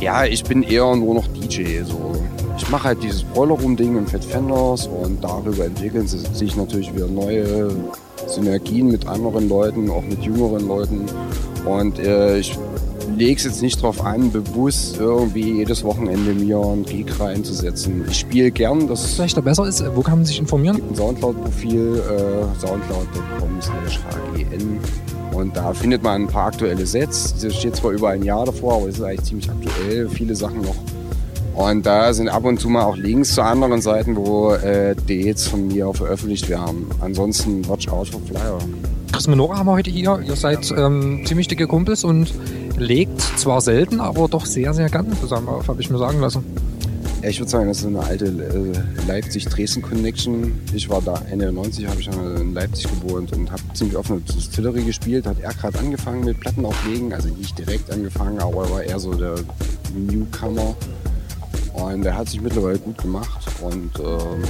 [0.00, 1.82] ja, ich bin eher nur noch DJ.
[1.84, 2.14] So.
[2.58, 6.54] Ich mache halt dieses Boiler Room Ding im Fat Fenders und darüber entwickeln si- sich
[6.56, 7.70] natürlich wieder neue
[8.28, 11.06] Synergien mit anderen Leuten, auch mit jüngeren Leuten.
[11.64, 12.58] Und äh, ich
[13.16, 18.04] lege es jetzt nicht drauf an, bewusst irgendwie jedes Wochenende mir einen Gig reinzusetzen.
[18.08, 20.80] Ich spiele gern, das Was vielleicht da besser ist, äh, wo kann man sich informieren?
[20.88, 24.00] ein Soundcloud-Profil, äh, soundcloud.com slash
[24.34, 24.78] hgn.
[25.32, 27.34] Und da findet man ein paar aktuelle Sets.
[27.40, 30.62] Das steht zwar über ein Jahr davor, aber es ist eigentlich ziemlich aktuell, viele Sachen
[30.62, 30.76] noch.
[31.58, 35.48] Und da sind ab und zu mal auch Links zu anderen Seiten, wo äh, Dates
[35.48, 36.86] von mir veröffentlicht werden.
[37.00, 38.60] Ansonsten watch out for Flyer.
[39.10, 40.20] Chris Menora haben wir heute hier.
[40.24, 42.32] Ihr seid ähm, ziemlich dicke Kumpels und
[42.76, 46.44] legt zwar selten, aber doch sehr, sehr gerne zusammen auf, habe ich mir sagen lassen.
[47.22, 50.60] Ich würde sagen, das ist eine alte äh, Leipzig-Dresden-Connection.
[50.72, 54.20] Ich war da Ende 90, habe ich in Leipzig gewohnt und habe ziemlich oft eine
[54.20, 55.26] Distillery gespielt.
[55.26, 59.00] Hat er gerade angefangen mit Platten auflegen, also nicht direkt angefangen, aber er war eher
[59.00, 59.34] so der
[59.96, 60.76] Newcomer.
[61.82, 64.42] Und er hat sich mittlerweile gut gemacht und ähm,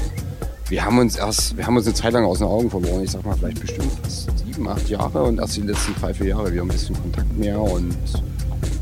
[0.68, 3.02] wir haben uns erst, wir haben uns eine Zeit lang aus den Augen verloren.
[3.02, 6.26] Ich sag mal, vielleicht bestimmt fast sieben, acht Jahre und erst die letzten drei, vier
[6.28, 7.96] Jahre wieder ein bisschen Kontakt mehr und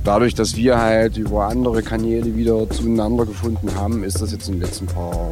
[0.04, 4.54] dadurch, dass wir halt über andere Kanäle wieder zueinander gefunden haben, ist das jetzt in
[4.54, 5.30] den letzten paar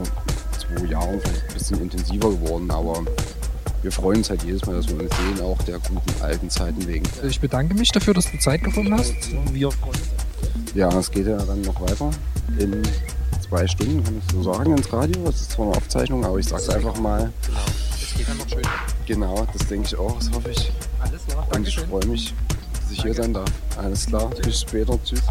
[0.58, 2.70] zwei Jahren vielleicht ein bisschen intensiver geworden.
[2.70, 3.02] Aber
[3.82, 6.86] wir freuen uns halt jedes Mal, dass wir uns sehen, auch der guten alten Zeiten
[6.86, 7.04] wegen.
[7.28, 9.14] Ich bedanke mich dafür, dass du Zeit gefunden hast.
[9.52, 10.24] Wir freuen uns.
[10.75, 12.11] Ja, es geht ja dann noch weiter.
[12.59, 12.83] In
[13.49, 15.29] zwei Stunden kann ich so sagen ins Radio.
[15.29, 17.33] Es ist zwar eine Aufzeichnung, aber ich sag's einfach mal.
[17.93, 18.62] Es geht dann noch schön.
[19.07, 20.72] Genau, das denke ich auch, das hoffe ich.
[20.99, 22.35] Alles klar, Und ich freue mich,
[22.72, 23.51] dass ich hier sein darf.
[23.77, 24.99] Alles klar, bis später.
[25.05, 25.22] Tschüss.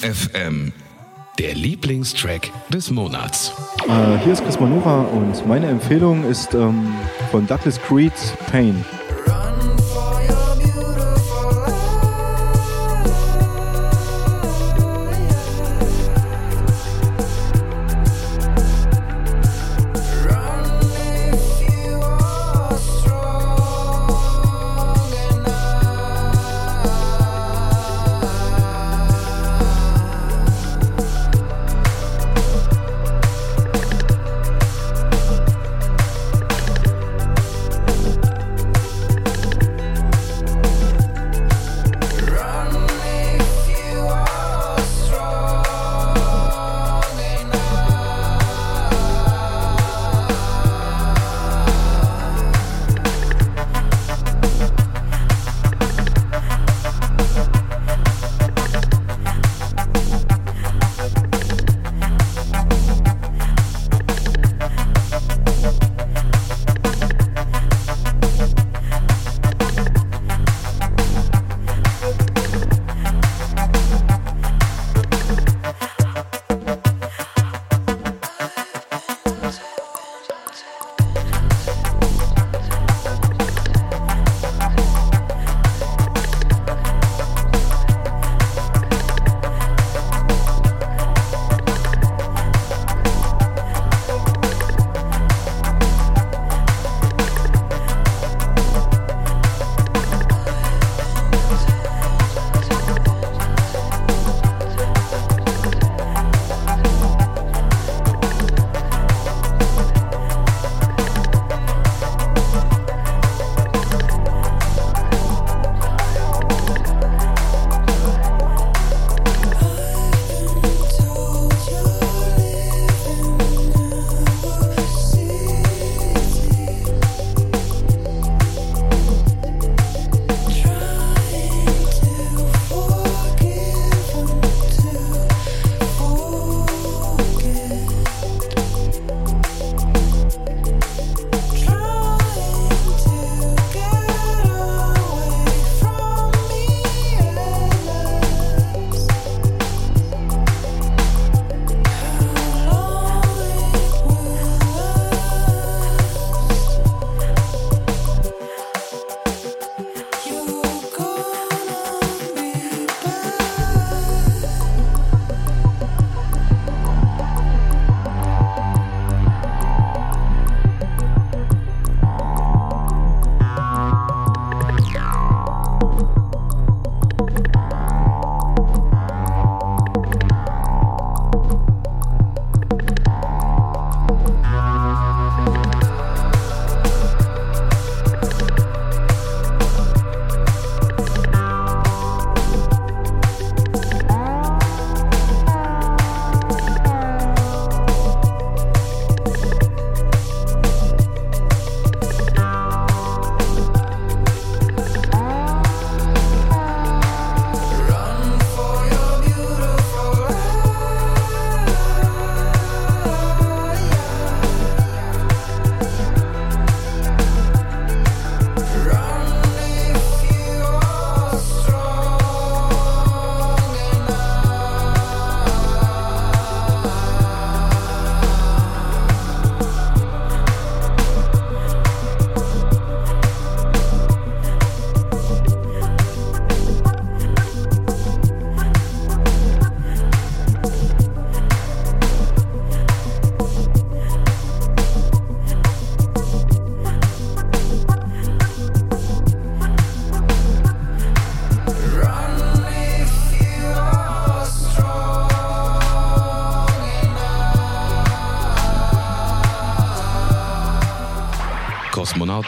[0.00, 0.72] FM.
[1.38, 3.52] Der Lieblingstrack des Monats.
[3.86, 6.94] Äh, hier ist Chris Manura und meine Empfehlung ist ähm,
[7.30, 8.12] von Douglas Creed
[8.50, 8.84] Pain.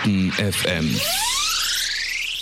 [0.03, 1.01] Kosmonauten FM.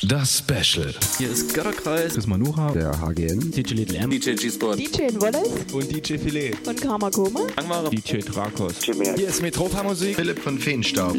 [0.02, 0.94] Das Special.
[1.18, 2.14] Hier ist Götterkreis.
[2.14, 2.72] Chris Manura.
[2.72, 3.50] Der HGN.
[3.50, 4.10] DJ Little M.
[4.10, 4.78] DJ G-Sport.
[4.78, 6.52] DJ Wallace Und DJ Filet.
[6.64, 7.40] von Karma Koma.
[7.90, 8.76] DJ Drakos.
[8.82, 10.16] Hier ist Metropa Musik.
[10.16, 11.14] Philipp von Feenstaub.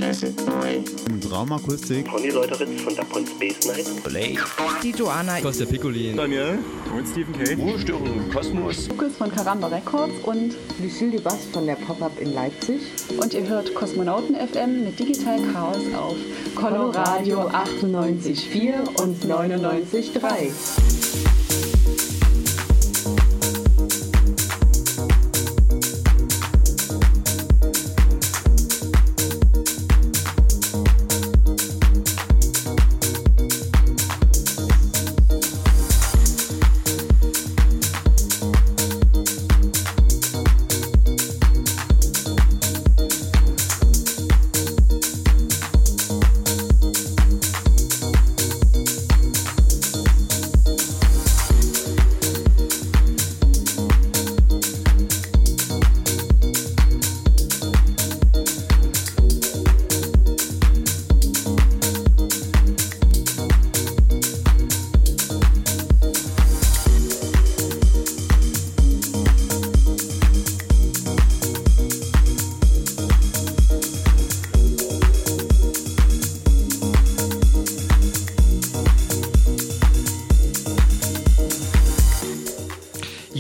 [1.31, 2.07] Raumakustik.
[2.09, 4.39] Conny Leuteritz von und Space Night.
[4.81, 5.39] Die Joanna.
[5.41, 6.17] Costa Piccolin.
[6.17, 6.57] Daniel.
[6.95, 7.53] Und Stephen K.
[7.55, 8.89] Ruhestörung Kosmos.
[8.89, 12.81] Lukas von Karamba Records und Lucille Dubas von der Pop-Up in Leipzig.
[13.17, 16.17] Und ihr hört Kosmonauten FM mit Digital Chaos auf
[16.55, 20.80] Coloradio 98,4 und 99,3.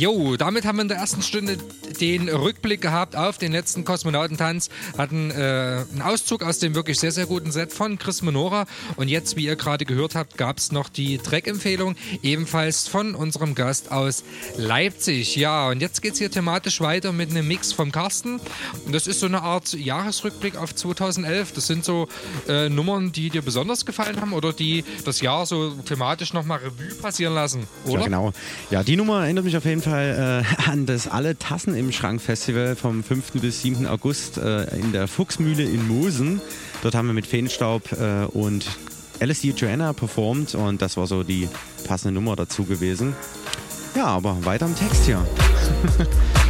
[0.01, 1.59] Jo, damit haben wir in der ersten Stunde
[1.99, 4.69] den Rückblick gehabt auf den letzten Kosmonautentanz.
[4.97, 5.33] Hatten äh,
[5.91, 8.65] einen Auszug aus dem wirklich sehr, sehr guten Set von Chris Menora.
[8.95, 13.55] Und jetzt, wie ihr gerade gehört habt, gab es noch die Track-Empfehlung, ebenfalls von unserem
[13.55, 14.23] Gast aus
[14.57, 15.35] Leipzig.
[15.35, 18.39] Ja, und jetzt geht es hier thematisch weiter mit einem Mix vom Carsten.
[18.85, 21.53] Und das ist so eine Art Jahresrückblick auf 2011.
[21.53, 22.07] Das sind so
[22.47, 26.95] äh, Nummern, die dir besonders gefallen haben oder die das Jahr so thematisch nochmal Revue
[27.01, 27.99] passieren lassen, oder?
[27.99, 28.33] Ja, genau.
[28.69, 32.21] Ja, die Nummer erinnert mich auf jeden Fall äh, an das Alle Tassen im Schrank
[32.21, 33.31] Festival vom 5.
[33.41, 33.87] bis 7.
[33.87, 36.39] August äh, in der Fuchsmühle in Mosen.
[36.83, 38.65] Dort haben wir mit Feenstaub äh, und
[39.19, 41.49] LSD Joanna performt und das war so die
[41.85, 43.15] passende Nummer dazu gewesen.
[43.95, 45.25] Ja, aber weiter im Text hier.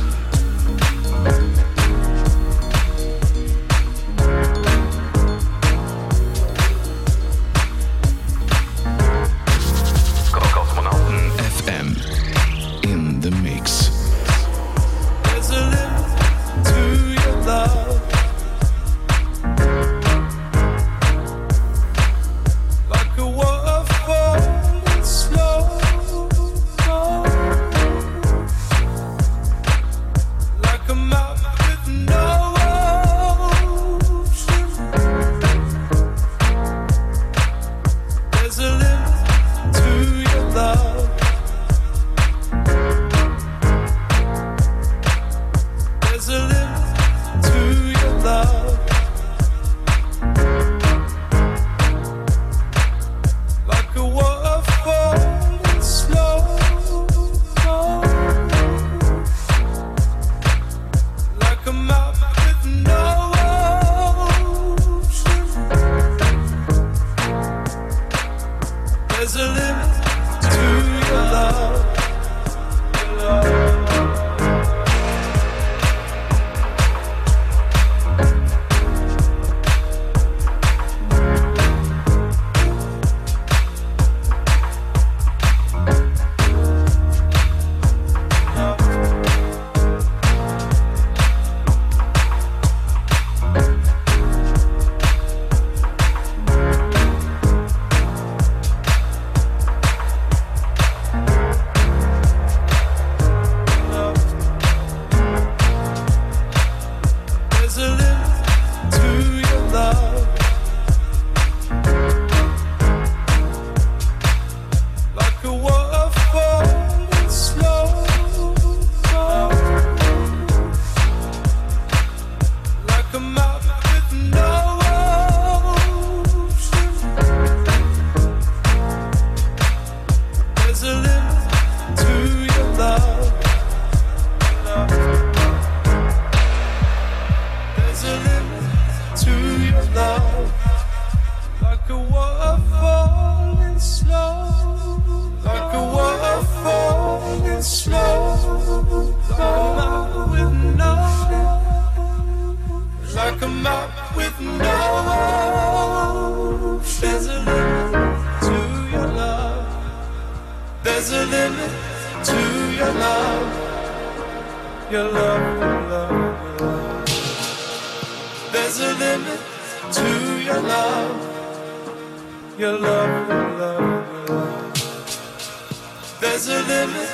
[176.31, 177.09] There's a limit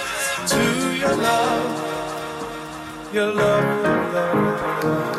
[0.45, 1.73] to your love.
[3.11, 5.15] Your love, love, love.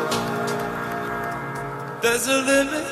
[2.01, 2.85] There's a limit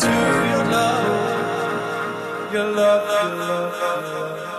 [0.00, 0.08] to
[0.52, 2.50] your love.
[2.50, 4.53] Your love, your love, your love.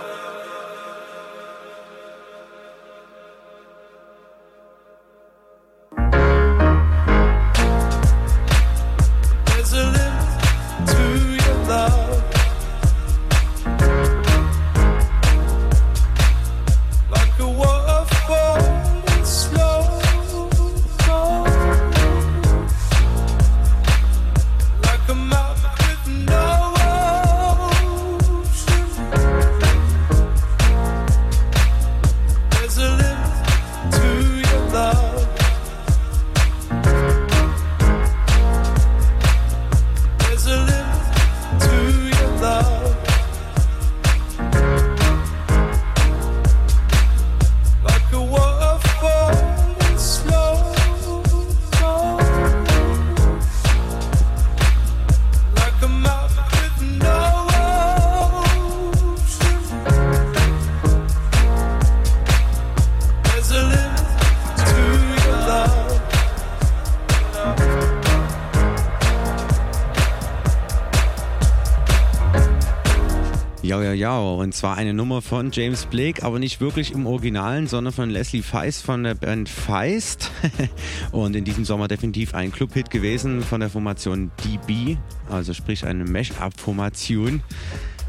[73.96, 74.18] Ja.
[74.18, 78.42] Und zwar eine Nummer von James Blake, aber nicht wirklich im Originalen, sondern von Leslie
[78.42, 80.30] Feist von der Band Feist.
[81.12, 84.96] Und in diesem Sommer definitiv ein Clubhit gewesen von der Formation DB,
[85.30, 87.42] also sprich eine Mesh-Up-Formation,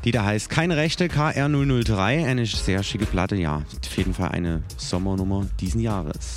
[0.04, 2.26] die da heißt Keine Rechte KR003.
[2.26, 3.58] Eine sehr schicke Platte, ja.
[3.58, 6.36] Auf jeden Fall eine Sommernummer diesen Jahres.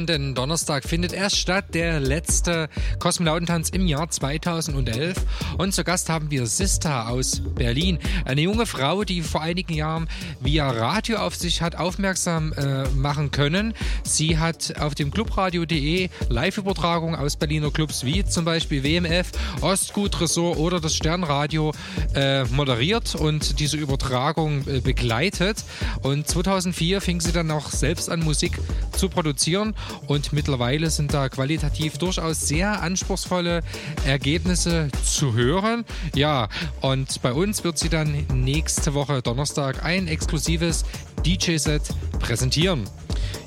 [0.00, 2.70] Kommenden Donnerstag findet erst statt, der letzte
[3.00, 5.14] Kosmonautentanz im Jahr 2011.
[5.58, 7.98] Und zu Gast haben wir Sista aus Berlin.
[8.24, 10.08] Eine junge Frau, die vor einigen Jahren
[10.40, 13.74] via Radio auf sich hat aufmerksam äh, machen können.
[14.02, 20.56] Sie hat auf dem clubradio.de Live-Übertragungen aus Berliner Clubs wie zum Beispiel WMF, Ostgut Ressort
[20.56, 21.72] oder das Sternradio
[22.14, 25.62] äh, moderiert und diese Übertragung äh, begleitet.
[26.02, 28.58] Und 2004 fing sie dann auch selbst an, Musik
[28.92, 29.74] zu produzieren
[30.06, 33.62] und mittlerweile sind da qualitativ durchaus sehr anspruchsvolle
[34.06, 35.84] Ergebnisse zu hören.
[36.14, 36.48] Ja,
[36.80, 40.84] und bei uns wird sie dann nächste Woche Donnerstag ein exklusives
[41.24, 41.82] DJ-Set
[42.18, 42.84] präsentieren.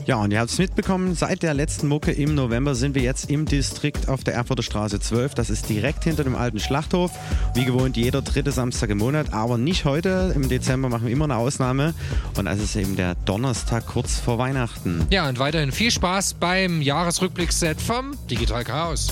[0.05, 3.29] Ja, und ihr habt es mitbekommen, seit der letzten Mucke im November sind wir jetzt
[3.29, 5.33] im Distrikt auf der Erfurter Straße 12.
[5.33, 7.11] Das ist direkt hinter dem alten Schlachthof.
[7.53, 10.33] Wie gewohnt jeder dritte Samstag im Monat, aber nicht heute.
[10.35, 11.93] Im Dezember machen wir immer eine Ausnahme.
[12.37, 15.07] Und das ist eben der Donnerstag kurz vor Weihnachten.
[15.09, 19.07] Ja, und weiterhin viel Spaß beim Jahresrückblickset vom Digital Chaos.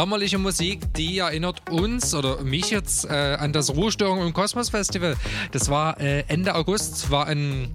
[0.00, 5.14] Sommerliche Musik, die erinnert uns oder mich jetzt äh, an das Ruhestörung im Kosmos Festival.
[5.52, 7.68] Das war äh, Ende August, war ein,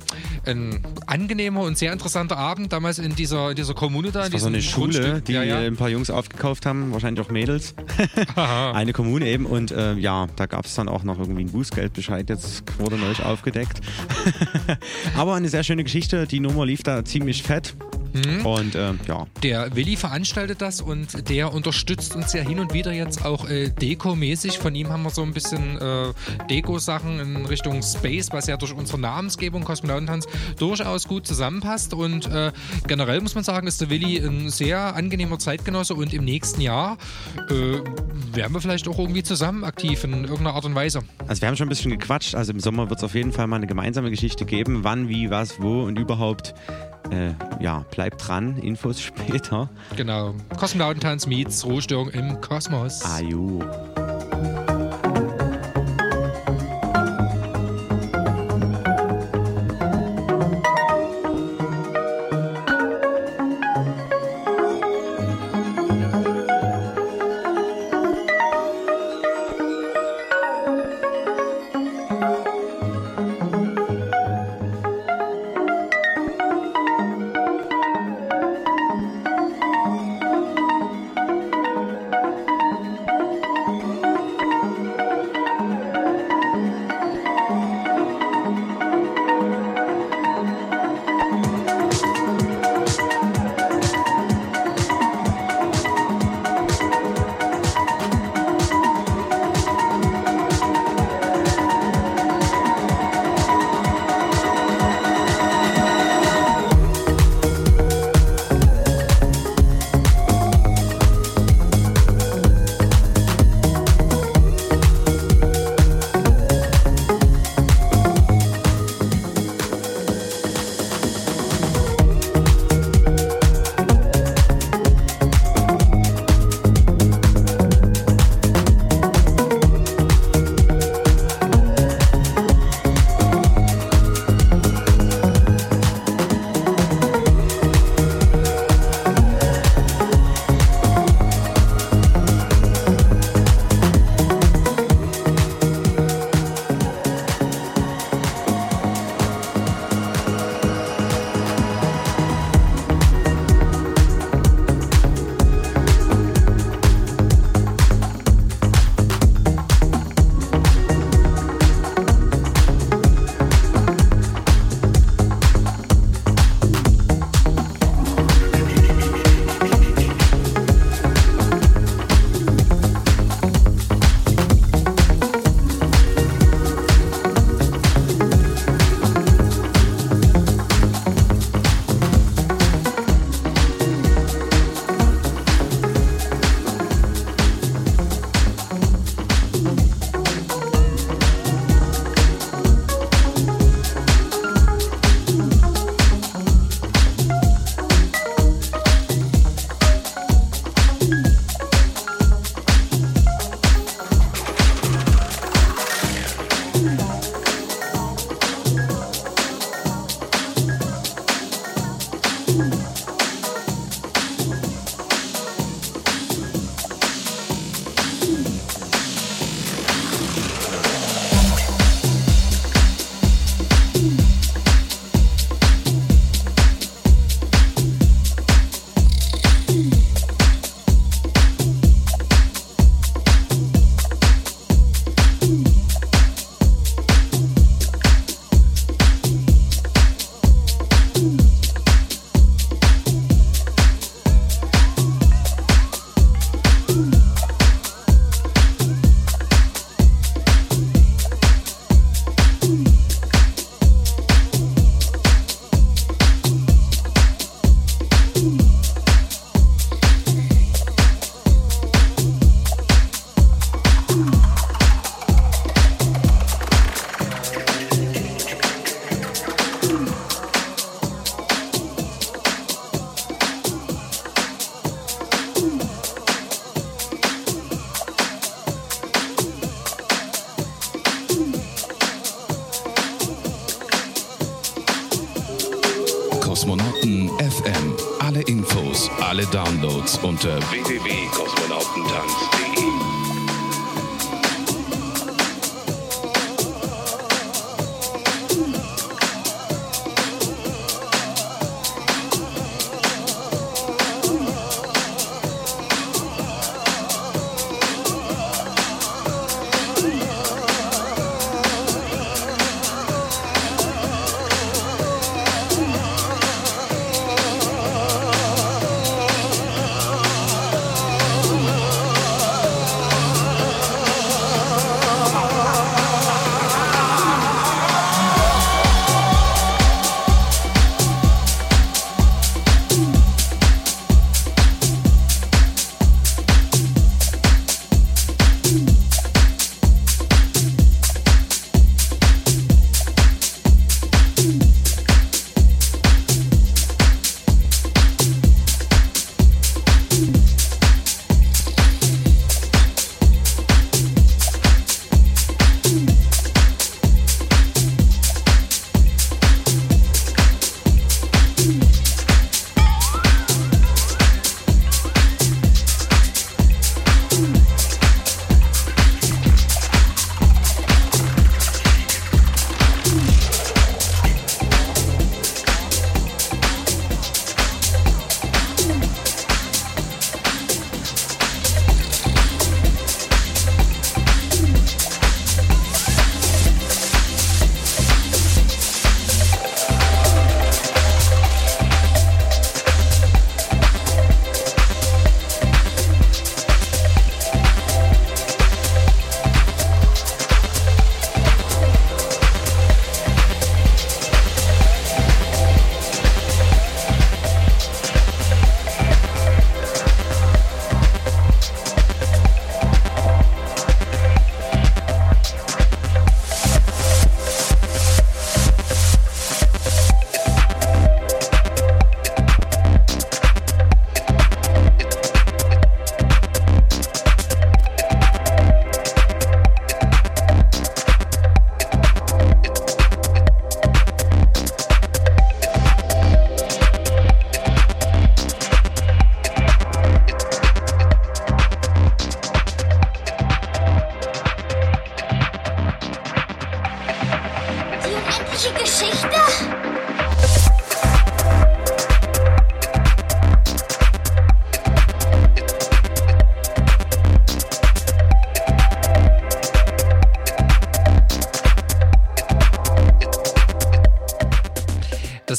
[0.44, 4.24] ein angenehmer und sehr interessanter Abend damals in dieser, in dieser Kommune da.
[4.24, 5.62] Das war so eine Schule, die ja, ja.
[5.62, 7.76] äh, ein paar Jungs aufgekauft haben, wahrscheinlich auch Mädels.
[8.36, 12.28] eine Kommune eben und äh, ja, da gab es dann auch noch irgendwie einen Bußgeldbescheid,
[12.28, 13.82] jetzt wurde neulich aufgedeckt.
[15.16, 17.76] Aber eine sehr schöne Geschichte, die Nummer lief da ziemlich fett.
[18.16, 18.46] Mhm.
[18.46, 22.94] Und äh, ja, Der Willi veranstaltet das und der unterstützt uns ja hin und wieder
[22.94, 24.58] jetzt auch äh, Deko-mäßig.
[24.60, 26.14] Von ihm haben wir so ein bisschen äh,
[26.50, 30.28] Deko-Sachen in Richtung Space, was ja durch unsere Namensgebung Kosmonautentanz
[30.58, 31.94] durchaus gut zusammenpasst.
[31.94, 32.52] Und äh,
[32.88, 36.98] generell muss man sagen, ist der Willi ein sehr angenehmer Zeitgenosse und im nächsten Jahr
[37.50, 37.80] äh,
[38.34, 41.02] werden wir vielleicht auch irgendwie zusammen aktiv in irgendeiner Art und Weise.
[41.28, 42.36] also wir haben schon ein bisschen gequatscht.
[42.36, 44.84] Also im Sommer wird es auf jeden Fall mal eine gemeinsame Geschichte geben.
[44.84, 46.54] Wann, wie, was, wo und überhaupt.
[47.12, 47.34] Äh,
[47.64, 48.58] ja, bleibt dran.
[48.58, 49.70] Infos später.
[49.96, 50.34] Genau.
[50.58, 53.04] Kosmonautentanz meets Ruhestörung im Kosmos.
[53.04, 53.64] Aju.
[53.64, 54.75] Tickets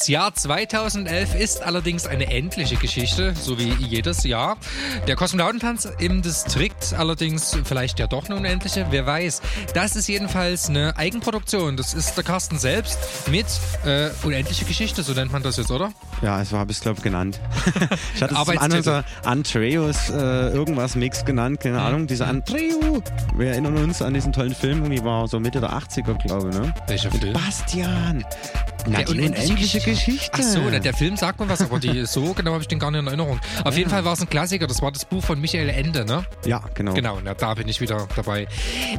[0.06, 4.56] Das Jahr 2011 ist allerdings eine endliche Geschichte, so wie jedes Jahr.
[5.08, 9.42] Der Kosmonautentanz im Distrikt allerdings vielleicht ja doch eine unendliche, wer weiß.
[9.74, 11.76] Das ist jedenfalls eine Eigenproduktion.
[11.76, 13.00] Das ist der Carsten selbst
[13.32, 13.46] mit
[13.84, 15.92] äh, unendliche Geschichte, so nennt man das jetzt, oder?
[16.22, 17.40] Ja, so habe ich es, glaube ich, genannt.
[18.14, 18.76] ich hatte es Arbeitstitel.
[18.76, 22.06] unser Andreas äh, irgendwas Mix genannt, keine Ahnung.
[22.06, 23.00] Dieser Andreu.
[23.34, 26.54] Wir erinnern uns an diesen tollen Film, irgendwie war so Mitte der 80er, glaube ich,
[26.56, 26.72] ne?
[26.86, 27.32] Welcher Film?
[27.32, 28.24] Bastian.
[28.88, 30.30] Na, die unendliche Geschichte.
[30.32, 32.78] Ach so, der, der Film sagt mir was, aber die, so genau habe ich den
[32.78, 33.40] gar nicht in Erinnerung.
[33.64, 34.66] Auf jeden Fall war es ein Klassiker.
[34.66, 36.24] Das war das Buch von Michael Ende, ne?
[36.44, 36.94] Ja, genau.
[36.94, 38.46] Genau, na, da bin ich wieder dabei.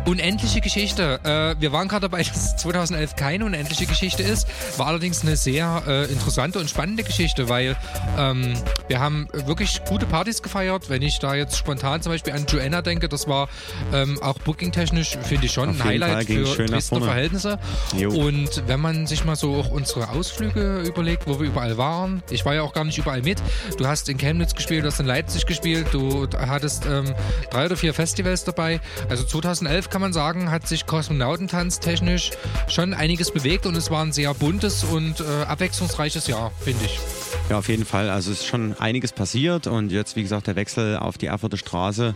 [0.05, 1.19] Unendliche Geschichte.
[1.23, 4.47] Äh, wir waren gerade dabei, dass 2011 keine unendliche Geschichte ist.
[4.77, 7.75] War allerdings eine sehr äh, interessante und spannende Geschichte, weil
[8.17, 8.53] ähm,
[8.87, 10.89] wir haben wirklich gute Partys gefeiert.
[10.89, 13.49] Wenn ich da jetzt spontan zum Beispiel an Joanna denke, das war
[13.93, 17.01] ähm, auch booking-technisch, finde ich schon Auf ein Fall Highlight ging's für Dresdner.
[17.01, 17.59] Verhältnisse.
[17.95, 18.11] Jo.
[18.11, 22.45] Und wenn man sich mal so auch unsere Ausflüge überlegt, wo wir überall waren, ich
[22.45, 23.41] war ja auch gar nicht überall mit.
[23.77, 27.13] Du hast in Chemnitz gespielt, du hast in Leipzig gespielt, du hattest ähm,
[27.51, 28.81] drei oder vier Festivals dabei.
[29.07, 32.31] Also 2011 kann man sagen, hat sich Kosmonautentanz technisch
[32.67, 36.99] schon einiges bewegt und es war ein sehr buntes und äh, abwechslungsreiches Jahr, finde ich.
[37.49, 38.09] Ja, auf jeden Fall.
[38.09, 41.55] Also es ist schon einiges passiert und jetzt, wie gesagt, der Wechsel auf die Erfurter
[41.55, 42.13] Straße,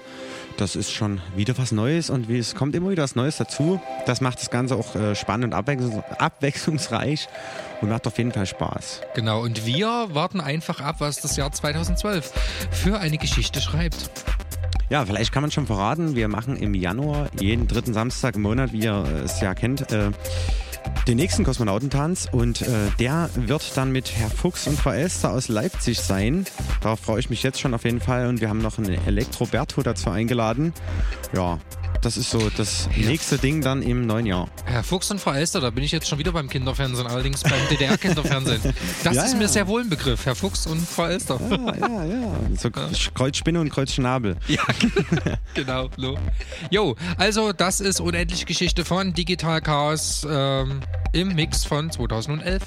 [0.57, 3.79] das ist schon wieder was Neues und wie, es kommt immer wieder was Neues dazu.
[4.05, 7.29] Das macht das Ganze auch äh, spannend und abwechslungs abwechslungsreich
[7.79, 9.01] und macht auf jeden Fall Spaß.
[9.15, 12.33] Genau, und wir warten einfach ab, was das Jahr 2012
[12.69, 14.11] für eine Geschichte schreibt.
[14.89, 18.73] Ja, vielleicht kann man schon verraten, wir machen im Januar jeden dritten Samstag im Monat,
[18.73, 20.11] wie ihr es ja kennt, äh,
[21.07, 22.67] den nächsten Kosmonautentanz und äh,
[22.99, 26.45] der wird dann mit Herr Fuchs und Frau Elster aus Leipzig sein.
[26.81, 29.81] Darauf freue ich mich jetzt schon auf jeden Fall und wir haben noch einen Elektroberto
[29.81, 30.73] dazu eingeladen.
[31.33, 31.59] Ja,
[32.02, 34.49] das ist so das nächste Ding dann im neuen Jahr.
[34.65, 37.60] Herr Fuchs und Frau Elster, da bin ich jetzt schon wieder beim Kinderfernsehen, allerdings beim
[37.69, 38.61] DDR-Kinderfernsehen.
[39.03, 39.48] Das Ja, ist mir ja.
[39.48, 41.40] sehr wohl ein Begriff, Herr Fuchs und Frau Elster.
[41.49, 42.36] Ja, ja, ja.
[42.57, 44.38] So Kreuzspinne und Kreuzschnabel.
[44.48, 44.64] Ja,
[45.53, 45.90] genau.
[46.69, 50.82] Jo, also das ist unendliche Geschichte von Digital Chaos ähm,
[51.14, 52.64] im Mix von 2011.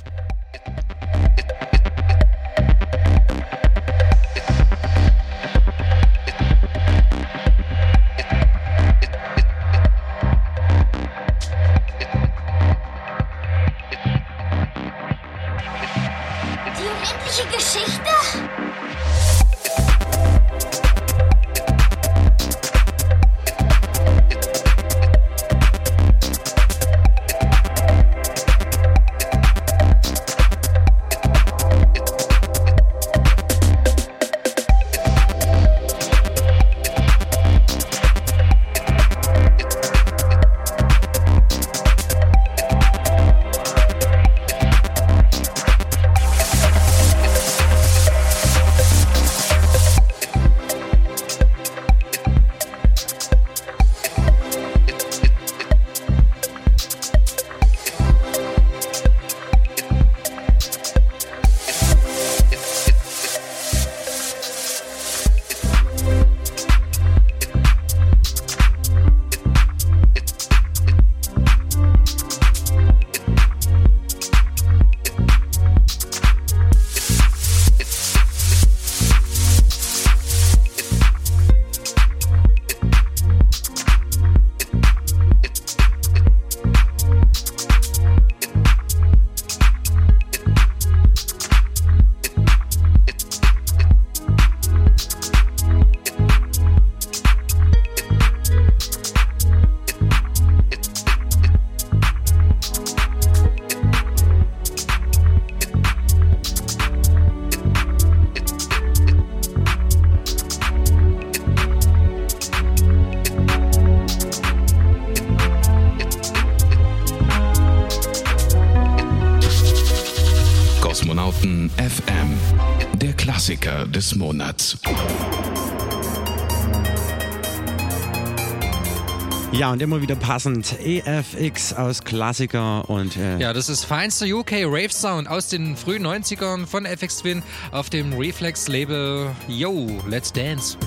[129.75, 130.79] und immer wieder passend.
[130.81, 136.07] EFX aus Klassiker und äh, Ja, das ist feinster UK Rave Sound aus den frühen
[136.07, 137.43] 90ern von FX Twin
[137.73, 140.79] auf dem Reflex Label Yo, Let's Dance.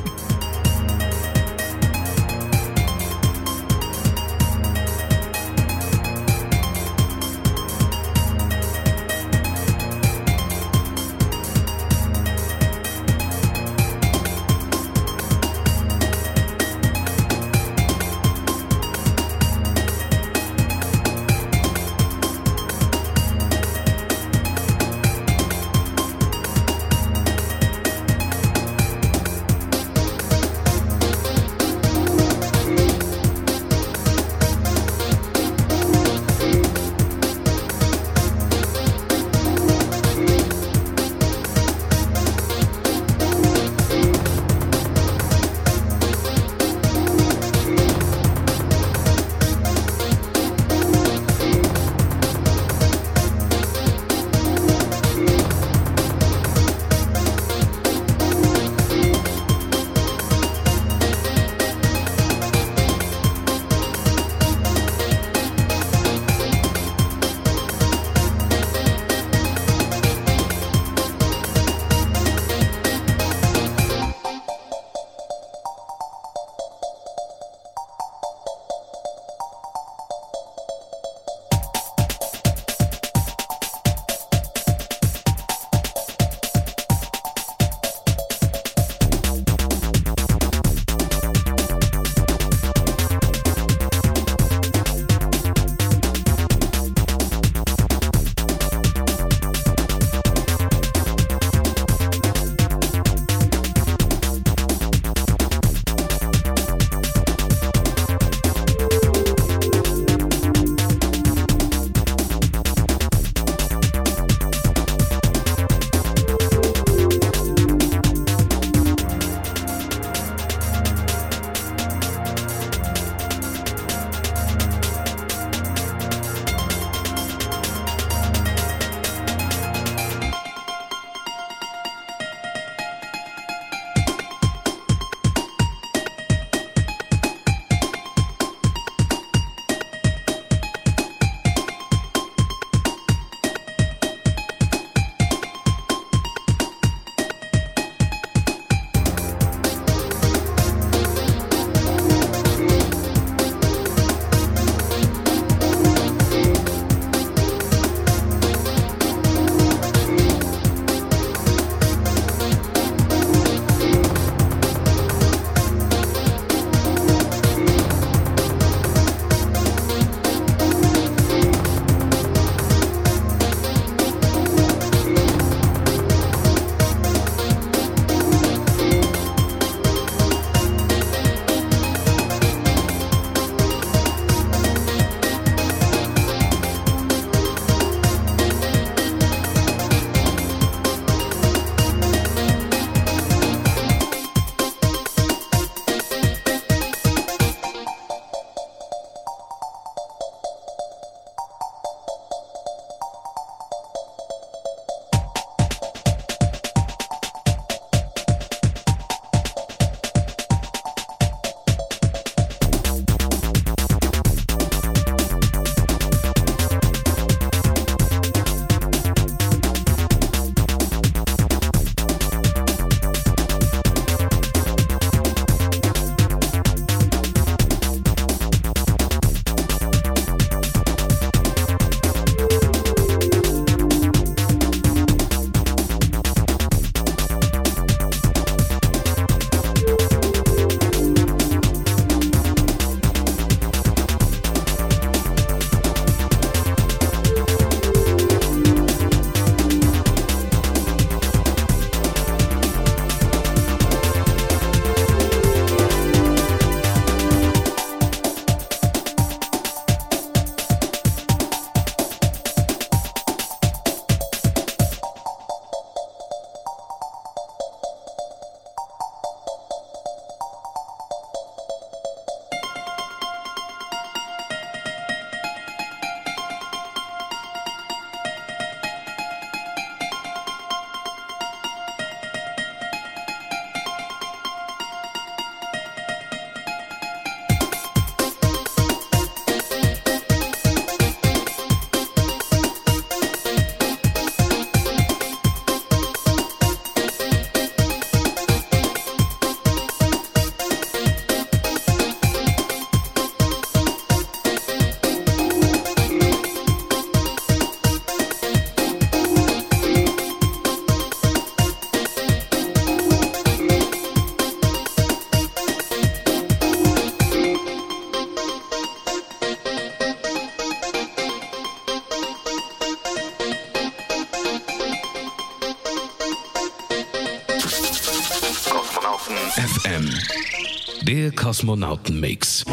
[331.28, 332.64] Der Kosmonautenmix.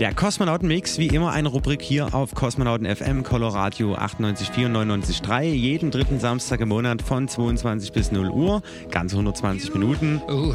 [0.00, 5.44] Der Kosmonauten-Mix, wie immer eine Rubrik hier auf Kosmonauten FM, Coloradio 98,4 und 99,3.
[5.44, 8.60] Jeden dritten Samstag im Monat von 22 bis 0 Uhr.
[8.90, 10.20] Ganze 120 Minuten.
[10.26, 10.52] Oh.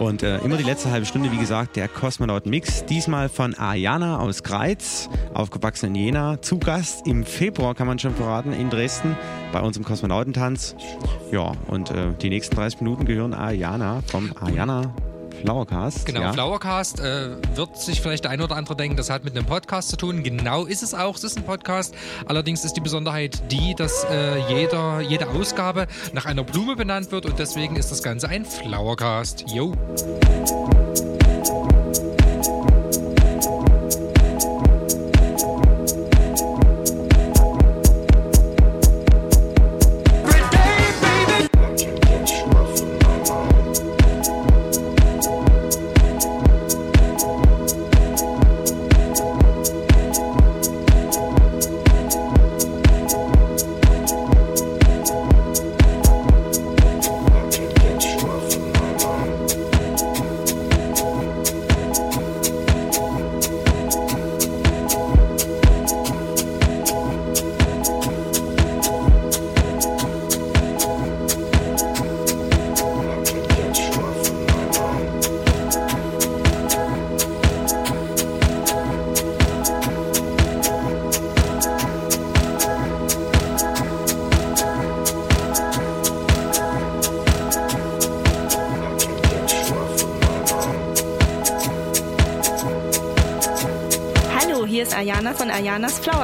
[0.00, 2.84] Und äh, immer die letzte halbe Stunde, wie gesagt, der Kosmonauten-Mix.
[2.86, 6.42] Diesmal von Ayana aus Greiz, aufgewachsen in Jena.
[6.42, 9.16] Zu Gast im Februar, kann man schon verraten, in Dresden
[9.52, 10.76] bei uns im Kosmonautentanz.
[11.30, 14.94] Ja, und äh, die nächsten 30 Minuten gehören Ayana vom Ayana
[15.40, 16.06] Flowercast.
[16.06, 16.32] Genau, ja.
[16.32, 19.88] Flowercast äh, wird sich vielleicht der ein oder andere denken, das hat mit einem Podcast
[19.90, 20.22] zu tun.
[20.22, 21.94] Genau ist es auch, es ist ein Podcast.
[22.26, 27.26] Allerdings ist die Besonderheit die, dass äh, jeder, jede Ausgabe nach einer Blume benannt wird
[27.26, 29.44] und deswegen ist das Ganze ein Flowercast.
[29.52, 29.72] Yo.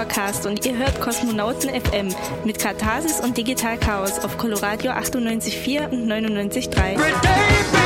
[0.03, 2.15] Flowercast und ihr hört Kosmonauten FM
[2.45, 7.82] mit Katharsis und Digital Chaos auf Coloradio 98,4 und 99,3.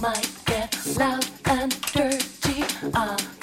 [0.00, 2.64] might get loud and dirty.
[2.94, 3.37] Ah.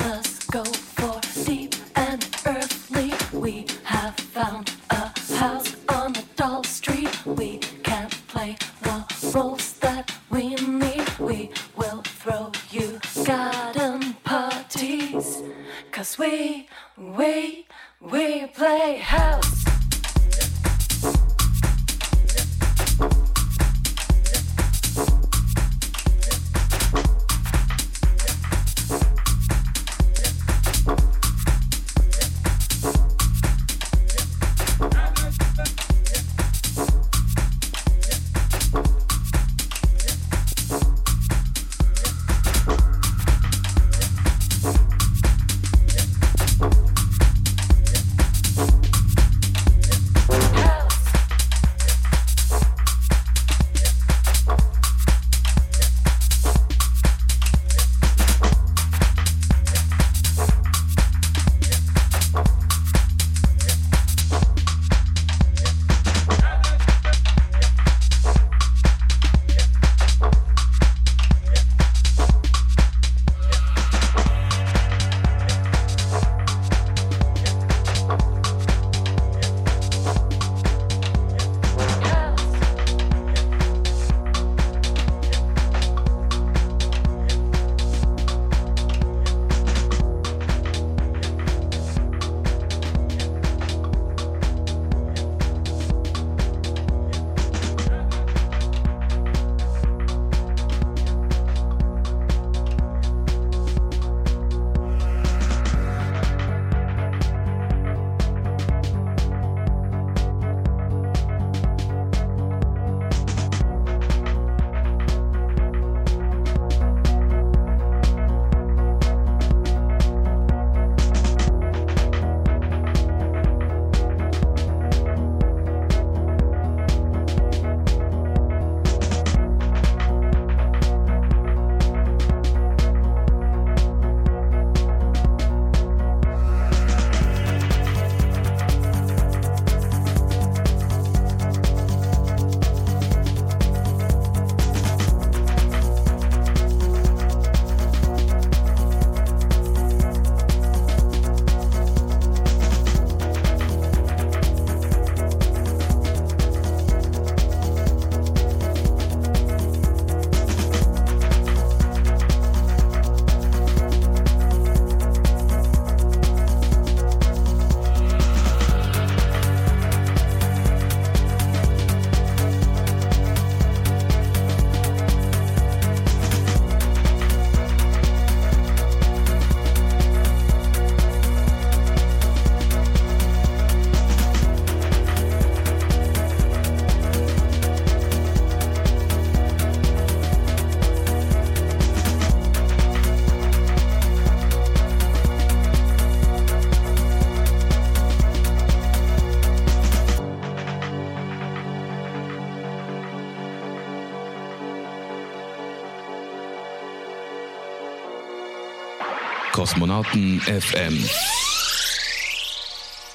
[209.76, 211.04] Kosmonauten FM.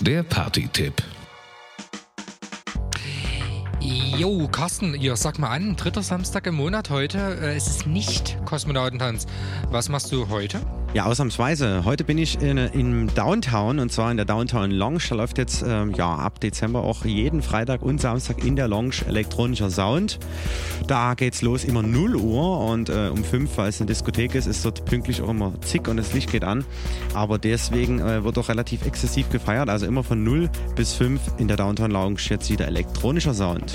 [0.00, 1.02] Der Party-Tipp.
[3.80, 7.38] Jo, Carsten, ihr sag mal an, dritter Samstag im Monat heute.
[7.40, 9.26] Äh, es ist nicht Kosmonautentanz.
[9.70, 10.60] Was machst du heute?
[10.92, 11.84] Ja, ausnahmsweise.
[11.84, 14.98] Heute bin ich in, im Downtown und zwar in der Downtown Lounge.
[15.08, 18.96] Da läuft jetzt ähm, ja ab Dezember auch jeden Freitag und Samstag in der Lounge
[19.06, 20.18] elektronischer Sound.
[20.88, 24.46] Da geht's los immer 0 Uhr und äh, um 5, weil es eine Diskothek ist,
[24.46, 26.64] ist dort pünktlich auch immer zick und das Licht geht an.
[27.14, 29.68] Aber deswegen äh, wird auch relativ exzessiv gefeiert.
[29.68, 33.74] Also immer von 0 bis 5 in der Downtown Lounge jetzt wieder elektronischer Sound.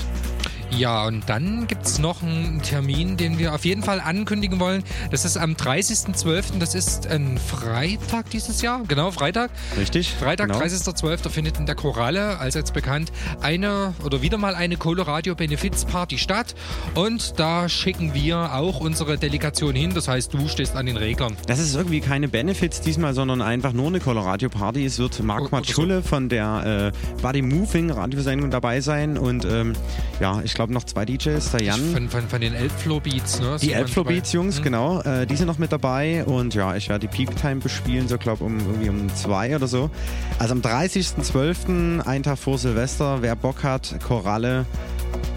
[0.71, 4.83] Ja, und dann gibt es noch einen Termin, den wir auf jeden Fall ankündigen wollen.
[5.11, 8.83] Das ist am 30.12., das ist ein Freitag dieses Jahr.
[8.87, 9.51] Genau, Freitag.
[9.77, 10.13] Richtig.
[10.13, 10.59] Freitag, genau.
[10.59, 11.29] 30.12.
[11.29, 13.11] findet in der Koralle, als jetzt bekannt,
[13.41, 16.55] eine oder wieder mal eine Coloradio Benefizparty statt.
[16.93, 19.93] Und da schicken wir auch unsere Delegation hin.
[19.93, 21.37] Das heißt, du stehst an den Reglern.
[21.47, 24.85] Das ist irgendwie keine Benefits diesmal, sondern einfach nur eine Coloradio Party.
[24.85, 26.09] Es wird Marc Matschulle so.
[26.09, 29.73] von der äh, Body Moving Radiosendung dabei sein und ähm,
[30.19, 31.93] ja, ich glaube noch zwei DJs, der Jan.
[31.93, 33.57] Von, von, von den Elbflow Beats, ne?
[33.61, 34.63] Die Elbflow Beats Jungs, mhm.
[34.63, 35.01] genau.
[35.01, 38.17] Äh, die sind noch mit dabei und ja, ich werde die Peak Time bespielen, so
[38.17, 39.91] glaube um irgendwie um zwei oder so.
[40.39, 44.65] Also am 30.12., einen Tag vor Silvester, wer Bock hat, Koralle,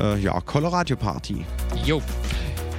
[0.00, 1.44] äh, ja, Coloradio Party.
[1.84, 2.00] Jo.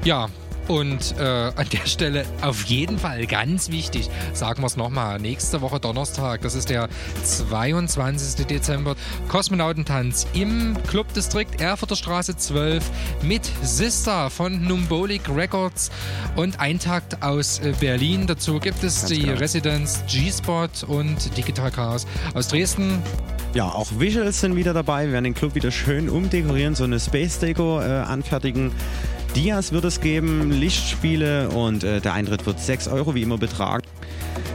[0.03, 0.30] Ja,
[0.70, 5.62] und äh, an der Stelle auf jeden Fall ganz wichtig, sagen wir es nochmal, nächste
[5.62, 6.90] Woche Donnerstag, das ist der
[7.24, 8.46] 22.
[8.46, 8.96] Dezember,
[9.30, 12.84] Kosmonautentanz im Clubdistrikt Erfurter Straße 12
[13.24, 15.90] mit Sister von Numbolic Records
[16.36, 18.28] und Eintakt aus äh, Berlin.
[18.28, 19.40] Dazu gibt es ganz die genau.
[19.40, 22.06] Residence G-Spot und Digital Chaos
[22.36, 23.02] aus Dresden.
[23.56, 25.08] Ja, auch Visuals sind wieder dabei.
[25.08, 28.72] Wir werden den Club wieder schön umdekorieren, so eine Space Deco äh, anfertigen.
[29.35, 33.84] Dias wird es geben, Lichtspiele und äh, der Eintritt wird 6 Euro wie immer betragen.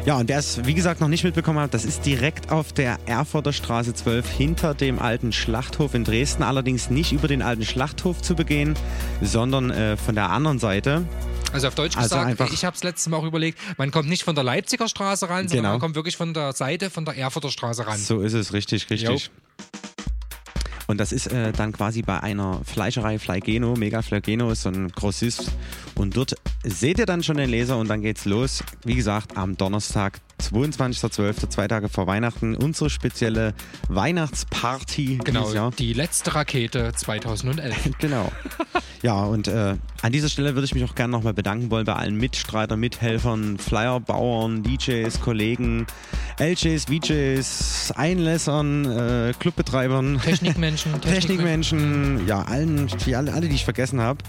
[0.04, 2.98] Ja, und wer es wie gesagt noch nicht mitbekommen hat, das ist direkt auf der
[3.06, 6.42] Erfurter Straße 12 hinter dem alten Schlachthof in Dresden.
[6.42, 8.74] Allerdings nicht über den alten Schlachthof zu begehen,
[9.22, 11.06] sondern äh, von der anderen Seite.
[11.52, 14.24] Also auf Deutsch also gesagt, ich habe es letztes Mal auch überlegt, man kommt nicht
[14.24, 15.70] von der Leipziger Straße ran, sondern genau.
[15.70, 17.96] man kommt wirklich von der Seite von der Erfurter Straße ran.
[17.96, 19.26] So ist es, richtig, richtig.
[19.26, 19.30] Jo.
[20.86, 24.88] Und das ist äh, dann quasi bei einer Fleischerei Fleigeno, Mega Fleigeno ist so ein
[24.88, 25.50] Grossist.
[25.94, 28.62] Und dort seht ihr dann schon den Laser und dann geht's los.
[28.84, 30.20] Wie gesagt, am Donnerstag,
[30.52, 33.54] 22.12., zwei Tage vor Weihnachten, unsere spezielle
[33.88, 35.20] Weihnachtsparty.
[35.24, 37.90] Genau, die letzte Rakete 2011.
[37.98, 38.30] genau.
[39.02, 41.94] Ja, und äh, an dieser Stelle würde ich mich auch gerne nochmal bedanken wollen bei
[41.94, 45.86] allen Mitstreitern, Mithelfern, Flyerbauern, DJs, Kollegen,
[46.38, 50.20] LJs, VJs, Einlässern, äh, Clubbetreibern.
[50.24, 51.00] Technikmenschen.
[51.02, 54.20] Technikmenschen, ja, allen, die, alle, alle, die ich vergessen habe.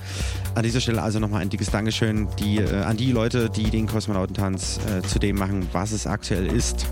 [0.55, 3.87] An dieser Stelle also nochmal ein dickes Dankeschön die, äh, an die Leute, die den
[3.87, 6.87] Kosmonautentanz äh, zu dem machen, was es aktuell ist.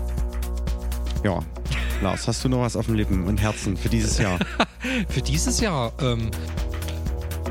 [1.22, 1.40] Ja,
[2.02, 4.38] Lars, hast du noch was auf den Lippen und Herzen für dieses Jahr?
[5.08, 5.92] für dieses Jahr?
[6.00, 6.30] Ähm,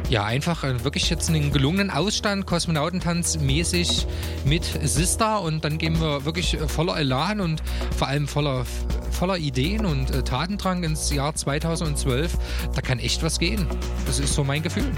[0.09, 4.05] ja, einfach äh, wirklich jetzt einen gelungenen Ausstand, Kosmonautentanz mäßig
[4.45, 7.63] mit Sista und dann gehen wir wirklich äh, voller Elan und
[7.97, 8.65] vor allem voller,
[9.11, 12.37] voller Ideen und äh, Tatendrang ins Jahr 2012.
[12.75, 13.65] Da kann echt was gehen.
[14.05, 14.91] Das ist so mein Gefühl.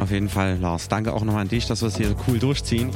[0.00, 0.88] Auf jeden Fall, Lars.
[0.88, 2.90] Danke auch nochmal an dich, dass wir es hier cool durchziehen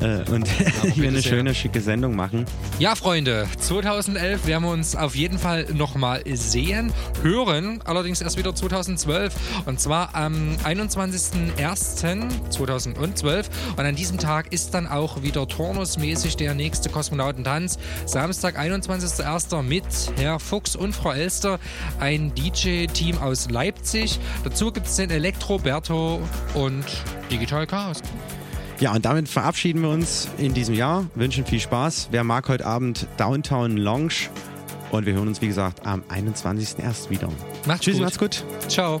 [0.00, 1.30] äh, und ja, hier eine sehr.
[1.30, 2.44] schöne, schicke Sendung machen.
[2.78, 6.92] Ja, Freunde, 2011 werden wir uns auf jeden Fall nochmal sehen,
[7.22, 9.34] hören, allerdings erst wieder 2012
[9.66, 13.44] und zwar am 21.01.2012
[13.76, 17.78] und an diesem Tag ist dann auch wieder turnusmäßig der nächste Kosmonautentanz.
[18.04, 19.62] Samstag, 21.01.
[19.62, 19.84] mit
[20.16, 21.58] Herr Fuchs und Frau Elster,
[21.98, 24.18] ein DJ-Team aus Leipzig.
[24.44, 26.20] Dazu gibt es den Elektroberto
[26.54, 26.84] und
[27.30, 28.02] Digital Chaos.
[28.80, 32.08] Ja, und damit verabschieden wir uns in diesem Jahr, wünschen viel Spaß.
[32.10, 34.28] Wer mag heute Abend Downtown Lounge
[34.90, 37.10] und wir hören uns, wie gesagt, am 21.01.
[37.10, 37.28] wieder.
[37.66, 38.02] Macht's Tschüss, gut.
[38.02, 38.44] macht's gut.
[38.68, 39.00] Ciao.